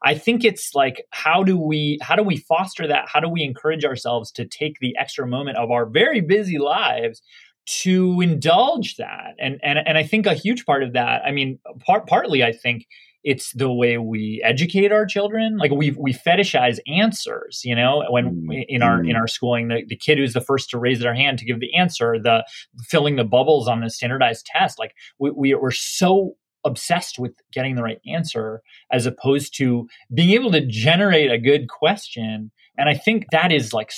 I 0.05 0.15
think 0.15 0.45
it's 0.45 0.75
like 0.75 1.05
how 1.11 1.43
do 1.43 1.59
we 1.59 1.99
how 2.01 2.15
do 2.15 2.23
we 2.23 2.37
foster 2.37 2.87
that? 2.87 3.09
How 3.09 3.21
do 3.21 3.29
we 3.29 3.43
encourage 3.43 3.85
ourselves 3.85 4.31
to 4.33 4.45
take 4.45 4.79
the 4.79 4.97
extra 4.97 5.27
moment 5.27 5.57
of 5.57 5.71
our 5.71 5.87
very 5.87 6.21
busy 6.21 6.59
lives 6.59 7.23
to 7.83 8.21
indulge 8.23 8.97
that 8.97 9.35
and 9.39 9.61
and 9.63 9.79
and 9.79 9.99
I 9.99 10.03
think 10.03 10.25
a 10.25 10.33
huge 10.33 10.65
part 10.65 10.83
of 10.83 10.95
that 10.95 11.23
I 11.27 11.33
mean 11.33 11.59
part 11.85 12.07
partly 12.07 12.43
I 12.43 12.53
think 12.53 12.87
it's 13.29 13.53
the 13.53 13.71
way 13.71 13.99
we 13.99 14.41
educate 14.45 14.93
our 14.93 15.05
children. 15.05 15.59
Like 15.59 15.71
we 15.71 15.91
we 15.91 16.13
fetishize 16.13 16.79
answers 16.87 17.63
you 17.65 17.75
know 17.75 18.05
when 18.09 18.39
Mm, 18.39 18.65
in 18.69 18.83
our 18.83 19.01
in 19.01 19.15
mm. 19.15 19.17
our 19.17 19.27
schooling 19.27 19.69
the, 19.69 19.85
the 19.87 19.97
kid 19.97 20.19
who's 20.19 20.33
the 20.33 20.41
first 20.41 20.71
to 20.71 20.79
raise 20.79 21.01
their 21.01 21.15
hand 21.15 21.39
to 21.39 21.45
give 21.45 21.61
the 21.61 21.75
answer 21.75 22.19
the 22.23 22.45
filling 22.89 23.17
the 23.17 23.25
bubbles 23.25 23.69
on 23.69 23.81
the 23.81 23.91
standardized 23.91 24.47
test 24.47 24.79
like 24.79 24.95
we, 25.19 25.31
we 25.31 25.55
we're 25.55 25.71
so 25.71 26.35
obsessed 26.65 27.19
with 27.19 27.33
getting 27.53 27.77
the 27.77 27.83
right 27.83 28.01
answer 28.07 28.63
as 28.93 29.07
opposed 29.07 29.57
to 29.57 29.89
being 30.13 30.31
able 30.31 30.51
to 30.51 30.67
generate 30.67 31.31
a 31.31 31.39
good 31.39 31.69
question. 31.69 32.51
And 32.77 32.89
I 32.89 32.95
think 32.95 33.27
that 33.31 33.53
is 33.53 33.73
like 33.73 33.91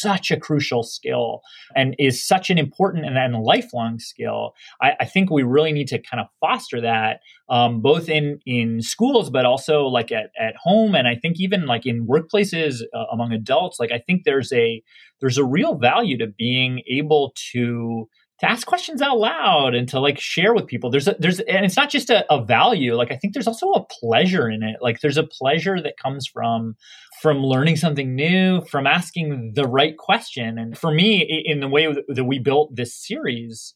such 0.00 0.30
a 0.30 0.36
crucial 0.36 0.82
skill 0.82 1.40
and 1.74 1.94
is 1.98 2.26
such 2.26 2.50
an 2.50 2.58
important 2.58 3.04
and, 3.06 3.16
and 3.16 3.42
lifelong 3.42 3.98
skill. 3.98 4.54
I, 4.80 4.92
I 5.00 5.04
think 5.04 5.30
we 5.30 5.42
really 5.42 5.72
need 5.72 5.88
to 5.88 5.98
kind 5.98 6.20
of 6.20 6.26
foster 6.40 6.80
that 6.80 7.20
um, 7.48 7.80
both 7.80 8.08
in 8.08 8.40
in 8.44 8.82
schools, 8.82 9.30
but 9.30 9.44
also 9.44 9.86
like 9.86 10.10
at, 10.10 10.30
at 10.38 10.56
home, 10.56 10.94
and 10.94 11.06
I 11.06 11.14
think 11.14 11.36
even 11.38 11.66
like 11.66 11.86
in 11.86 12.06
workplaces 12.06 12.82
uh, 12.94 13.04
among 13.12 13.32
adults. 13.32 13.78
Like 13.78 13.92
I 13.92 13.98
think 13.98 14.24
there's 14.24 14.52
a 14.52 14.82
there's 15.20 15.38
a 15.38 15.44
real 15.44 15.76
value 15.76 16.18
to 16.18 16.26
being 16.26 16.82
able 16.90 17.32
to 17.52 18.08
to 18.40 18.50
ask 18.50 18.66
questions 18.66 19.00
out 19.00 19.18
loud 19.18 19.74
and 19.74 19.88
to 19.88 20.00
like 20.00 20.18
share 20.18 20.54
with 20.54 20.66
people. 20.66 20.90
There's 20.90 21.08
a 21.08 21.16
there's 21.18 21.40
and 21.40 21.64
it's 21.64 21.76
not 21.76 21.90
just 21.90 22.10
a, 22.10 22.30
a 22.32 22.44
value. 22.44 22.94
Like 22.94 23.10
i 23.10 23.16
think 23.16 23.34
there's 23.34 23.46
also 23.46 23.70
a 23.72 23.84
pleasure 23.84 24.48
in 24.48 24.62
it. 24.62 24.76
Like 24.80 25.00
there's 25.00 25.16
a 25.16 25.24
pleasure 25.24 25.80
that 25.80 25.96
comes 25.96 26.26
from 26.26 26.76
from 27.22 27.38
learning 27.38 27.76
something 27.76 28.14
new 28.14 28.60
from 28.66 28.86
asking 28.86 29.52
the 29.54 29.66
right 29.66 29.96
question. 29.96 30.58
And 30.58 30.76
for 30.76 30.92
me 30.92 31.44
in 31.46 31.60
the 31.60 31.68
way 31.68 31.94
that 32.08 32.24
we 32.24 32.38
built 32.38 32.74
this 32.74 32.94
series 32.94 33.74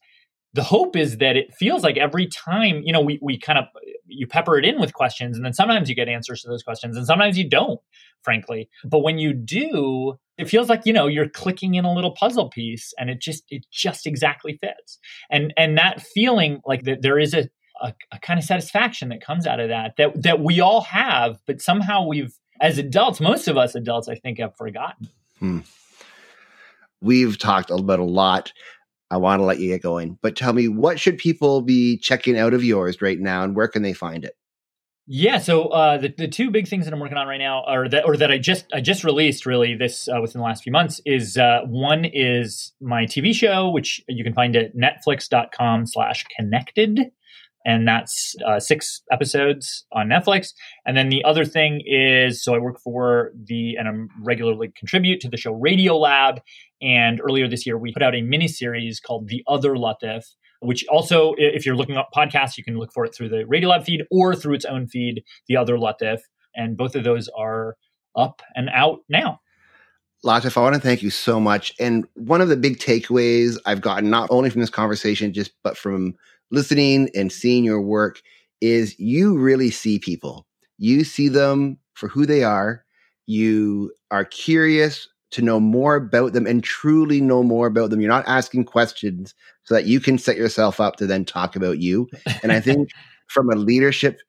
the 0.53 0.63
hope 0.63 0.97
is 0.97 1.19
that 1.19 1.37
it 1.37 1.53
feels 1.53 1.81
like 1.81 1.95
every 1.95 2.27
time 2.27 2.81
you 2.83 2.91
know 2.91 3.01
we, 3.01 3.17
we 3.21 3.39
kind 3.39 3.57
of 3.57 3.65
you 4.05 4.27
pepper 4.27 4.57
it 4.57 4.65
in 4.65 4.79
with 4.79 4.93
questions 4.93 5.37
and 5.37 5.45
then 5.45 5.53
sometimes 5.53 5.87
you 5.87 5.95
get 5.95 6.09
answers 6.09 6.41
to 6.41 6.49
those 6.49 6.61
questions 6.61 6.97
and 6.97 7.05
sometimes 7.05 7.37
you 7.37 7.49
don't 7.49 7.79
frankly. 8.21 8.69
But 8.83 8.99
when 8.99 9.17
you 9.17 9.33
do 9.33 10.19
it 10.41 10.49
feels 10.49 10.69
like 10.69 10.81
you 10.85 10.91
know 10.91 11.05
you're 11.05 11.29
clicking 11.29 11.75
in 11.75 11.85
a 11.85 11.93
little 11.93 12.11
puzzle 12.11 12.49
piece 12.49 12.93
and 12.97 13.11
it 13.11 13.21
just 13.21 13.43
it 13.49 13.65
just 13.71 14.07
exactly 14.07 14.57
fits. 14.57 14.97
And 15.29 15.53
and 15.55 15.77
that 15.77 16.01
feeling 16.01 16.61
like 16.65 16.83
that 16.83 17.03
there 17.03 17.19
is 17.19 17.35
a, 17.35 17.47
a, 17.79 17.93
a 18.11 18.19
kind 18.19 18.39
of 18.39 18.43
satisfaction 18.43 19.09
that 19.09 19.21
comes 19.21 19.45
out 19.45 19.59
of 19.59 19.69
that 19.69 19.93
that 19.97 20.19
that 20.23 20.39
we 20.41 20.59
all 20.59 20.81
have 20.81 21.37
but 21.45 21.61
somehow 21.61 22.05
we've 22.05 22.33
as 22.59 22.79
adults 22.79 23.19
most 23.21 23.47
of 23.47 23.55
us 23.55 23.75
adults 23.75 24.09
i 24.09 24.15
think 24.15 24.39
have 24.39 24.55
forgotten. 24.57 25.09
Hmm. 25.39 25.59
We've 27.01 27.37
talked 27.37 27.71
about 27.71 27.99
a 27.99 28.03
lot. 28.03 28.53
I 29.09 29.17
want 29.17 29.39
to 29.39 29.45
let 29.45 29.59
you 29.59 29.67
get 29.67 29.83
going 29.83 30.17
but 30.23 30.35
tell 30.35 30.53
me 30.53 30.67
what 30.67 30.99
should 30.99 31.19
people 31.19 31.61
be 31.61 31.97
checking 31.97 32.37
out 32.37 32.55
of 32.55 32.63
yours 32.63 32.99
right 32.99 33.19
now 33.19 33.43
and 33.43 33.55
where 33.55 33.67
can 33.67 33.83
they 33.83 33.93
find 33.93 34.25
it 34.25 34.33
Yeah, 35.07 35.39
so 35.39 35.67
uh, 35.69 35.97
the 35.97 36.13
the 36.15 36.27
two 36.27 36.51
big 36.51 36.67
things 36.67 36.85
that 36.85 36.93
I'm 36.93 36.99
working 36.99 37.17
on 37.17 37.27
right 37.27 37.37
now, 37.39 37.63
or 37.67 37.89
that 37.89 38.05
or 38.05 38.15
that 38.17 38.31
I 38.31 38.37
just 38.37 38.65
I 38.73 38.81
just 38.81 39.03
released 39.03 39.45
really 39.45 39.75
this 39.75 40.07
uh, 40.07 40.21
within 40.21 40.39
the 40.39 40.45
last 40.45 40.63
few 40.63 40.71
months, 40.71 41.01
is 41.05 41.37
uh, 41.37 41.61
one 41.65 42.05
is 42.05 42.71
my 42.79 43.05
TV 43.05 43.33
show, 43.33 43.69
which 43.69 44.01
you 44.07 44.23
can 44.23 44.33
find 44.33 44.55
at 44.55 44.73
netflix.com/slash 44.75 46.25
connected, 46.37 47.11
and 47.65 47.87
that's 47.87 48.35
uh, 48.47 48.59
six 48.59 49.01
episodes 49.11 49.85
on 49.91 50.07
Netflix. 50.07 50.53
And 50.85 50.95
then 50.95 51.09
the 51.09 51.23
other 51.23 51.45
thing 51.45 51.81
is, 51.85 52.43
so 52.43 52.53
I 52.53 52.59
work 52.59 52.79
for 52.79 53.31
the 53.43 53.75
and 53.77 53.87
I'm 53.87 54.09
regularly 54.23 54.71
contribute 54.77 55.19
to 55.21 55.29
the 55.29 55.37
show 55.37 55.53
Radiolab. 55.53 56.39
And 56.81 57.19
earlier 57.21 57.47
this 57.47 57.65
year, 57.65 57.77
we 57.77 57.91
put 57.91 58.03
out 58.03 58.15
a 58.15 58.21
mini 58.21 58.47
series 58.47 58.99
called 58.99 59.27
The 59.27 59.43
Other 59.47 59.75
Latif, 59.75 60.23
which 60.61 60.85
also, 60.87 61.33
if 61.37 61.65
you're 61.65 61.75
looking 61.75 61.97
up 61.97 62.09
podcasts, 62.15 62.57
you 62.57 62.63
can 62.63 62.77
look 62.77 62.93
for 62.93 63.03
it 63.03 63.13
through 63.13 63.29
the 63.29 63.43
Radiolab 63.43 63.83
feed 63.83 64.03
or 64.11 64.35
through 64.35 64.53
its 64.53 64.65
own 64.65 64.87
feed, 64.87 65.23
The 65.47 65.57
Other 65.57 65.75
Latif. 65.75 66.19
And 66.55 66.77
both 66.77 66.95
of 66.95 67.03
those 67.03 67.29
are 67.29 67.75
up 68.15 68.41
and 68.55 68.69
out 68.69 68.99
now. 69.09 69.41
Latif, 70.23 70.55
I 70.55 70.61
want 70.61 70.75
to 70.75 70.81
thank 70.81 71.01
you 71.01 71.09
so 71.09 71.39
much. 71.39 71.73
And 71.79 72.05
one 72.13 72.41
of 72.41 72.49
the 72.49 72.57
big 72.57 72.77
takeaways 72.77 73.57
I've 73.65 73.81
gotten, 73.81 74.11
not 74.11 74.29
only 74.29 74.51
from 74.51 74.61
this 74.61 74.69
conversation, 74.69 75.33
just 75.33 75.51
but 75.63 75.77
from 75.77 76.13
listening 76.51 77.09
and 77.15 77.31
seeing 77.31 77.63
your 77.63 77.81
work, 77.81 78.21
is 78.61 78.99
you 78.99 79.39
really 79.39 79.71
see 79.71 79.97
people. 79.97 80.45
You 80.77 81.03
see 81.03 81.27
them 81.27 81.79
for 81.95 82.07
who 82.07 82.27
they 82.27 82.43
are. 82.43 82.85
You 83.25 83.93
are 84.11 84.25
curious 84.25 85.07
to 85.31 85.41
know 85.41 85.59
more 85.59 85.95
about 85.95 86.33
them 86.33 86.45
and 86.45 86.63
truly 86.63 87.21
know 87.21 87.41
more 87.41 87.67
about 87.67 87.89
them. 87.89 88.01
You're 88.01 88.09
not 88.09 88.27
asking 88.27 88.65
questions 88.65 89.33
so 89.63 89.73
that 89.73 89.85
you 89.85 89.99
can 89.99 90.17
set 90.17 90.37
yourself 90.37 90.79
up 90.79 90.97
to 90.97 91.07
then 91.07 91.25
talk 91.25 91.55
about 91.55 91.79
you. 91.79 92.09
And 92.43 92.51
I 92.51 92.59
think 92.59 92.89
from 93.27 93.49
a 93.49 93.55
leadership 93.55 94.19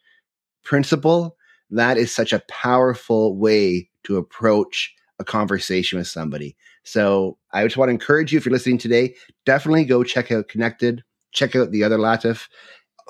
principle, 0.64 1.36
that 1.70 1.96
is 1.96 2.14
such 2.14 2.32
a 2.32 2.42
powerful 2.48 3.36
way 3.36 3.88
to 4.04 4.16
approach 4.16 4.94
a 5.18 5.24
conversation 5.24 5.98
with 5.98 6.08
somebody. 6.08 6.56
So 6.84 7.38
I 7.52 7.64
just 7.64 7.76
want 7.76 7.88
to 7.88 7.92
encourage 7.92 8.32
you, 8.32 8.38
if 8.38 8.44
you're 8.44 8.52
listening 8.52 8.78
today, 8.78 9.14
definitely 9.46 9.84
go 9.84 10.04
check 10.04 10.30
out 10.30 10.48
Connected, 10.48 11.02
check 11.32 11.56
out 11.56 11.70
the 11.70 11.84
other 11.84 11.98
Latif, 11.98 12.48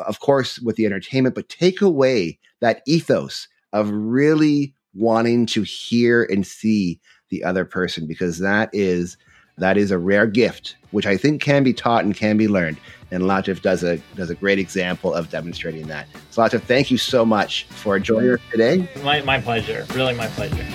of 0.07 0.21
course, 0.21 0.59
with 0.61 0.77
the 0.77 0.87
entertainment, 0.87 1.35
but 1.35 1.49
take 1.49 1.81
away 1.81 2.39
that 2.61 2.83
ethos 2.87 3.49
of 3.73 3.91
really 3.91 4.75
wanting 4.95 5.47
to 5.47 5.63
hear 5.63 6.25
and 6.25 6.47
see 6.47 7.01
the 7.33 7.43
other 7.43 7.65
person 7.65 8.07
because 8.07 8.39
that 8.39 8.71
is 8.73 9.17
that 9.59 9.77
is 9.77 9.91
a 9.91 9.99
rare 9.99 10.27
gift 10.27 10.77
which 10.93 11.07
i 11.07 11.17
think 11.17 11.43
can 11.43 11.65
be 11.65 11.73
taught 11.73 12.05
and 12.05 12.15
can 12.15 12.37
be 12.37 12.47
learned. 12.47 12.79
And 13.11 13.25
latif 13.25 13.61
does 13.61 13.83
a 13.85 13.99
does 14.15 14.31
a 14.31 14.35
great 14.35 14.59
example 14.59 15.13
of 15.13 15.29
demonstrating 15.29 15.87
that. 15.89 16.07
So 16.31 16.41
latif 16.41 16.63
thank 16.63 16.91
you 16.91 16.97
so 16.97 17.27
much 17.27 17.65
for 17.65 17.99
joining 17.99 18.31
us 18.31 18.41
today. 18.51 18.89
My, 19.03 19.21
my 19.23 19.41
pleasure. 19.41 19.85
Really 19.95 20.15
my 20.15 20.29
pleasure. 20.29 20.67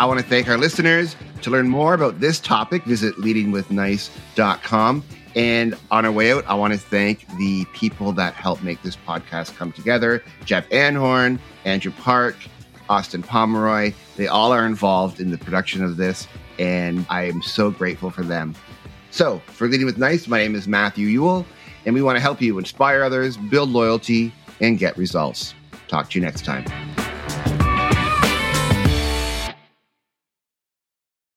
I 0.00 0.06
want 0.06 0.18
to 0.18 0.26
thank 0.26 0.48
our 0.48 0.56
listeners. 0.56 1.14
To 1.42 1.50
learn 1.50 1.68
more 1.68 1.94
about 1.94 2.20
this 2.20 2.40
topic, 2.40 2.84
visit 2.84 3.14
leadingwithnice.com. 3.16 5.04
And 5.36 5.76
on 5.90 6.04
our 6.04 6.12
way 6.12 6.32
out, 6.32 6.44
I 6.46 6.54
want 6.54 6.72
to 6.72 6.78
thank 6.78 7.26
the 7.38 7.64
people 7.72 8.12
that 8.12 8.34
helped 8.34 8.62
make 8.62 8.82
this 8.82 8.96
podcast 8.96 9.56
come 9.56 9.72
together 9.72 10.22
Jeff 10.44 10.68
Anhorn, 10.70 11.38
Andrew 11.64 11.92
Park, 11.92 12.36
Austin 12.88 13.22
Pomeroy. 13.22 13.92
They 14.16 14.26
all 14.26 14.52
are 14.52 14.66
involved 14.66 15.20
in 15.20 15.30
the 15.30 15.38
production 15.38 15.84
of 15.84 15.96
this, 15.96 16.26
and 16.58 17.06
I 17.08 17.24
am 17.24 17.42
so 17.42 17.70
grateful 17.70 18.10
for 18.10 18.22
them. 18.22 18.54
So, 19.12 19.40
for 19.46 19.68
Leading 19.68 19.86
with 19.86 19.98
Nice, 19.98 20.26
my 20.28 20.38
name 20.38 20.54
is 20.54 20.68
Matthew 20.68 21.06
Yule, 21.06 21.46
and 21.86 21.94
we 21.94 22.02
want 22.02 22.16
to 22.16 22.20
help 22.20 22.40
you 22.40 22.58
inspire 22.58 23.02
others, 23.02 23.36
build 23.36 23.70
loyalty, 23.70 24.32
and 24.60 24.78
get 24.78 24.96
results. 24.96 25.54
Talk 25.88 26.10
to 26.10 26.18
you 26.18 26.24
next 26.24 26.44
time. 26.44 26.64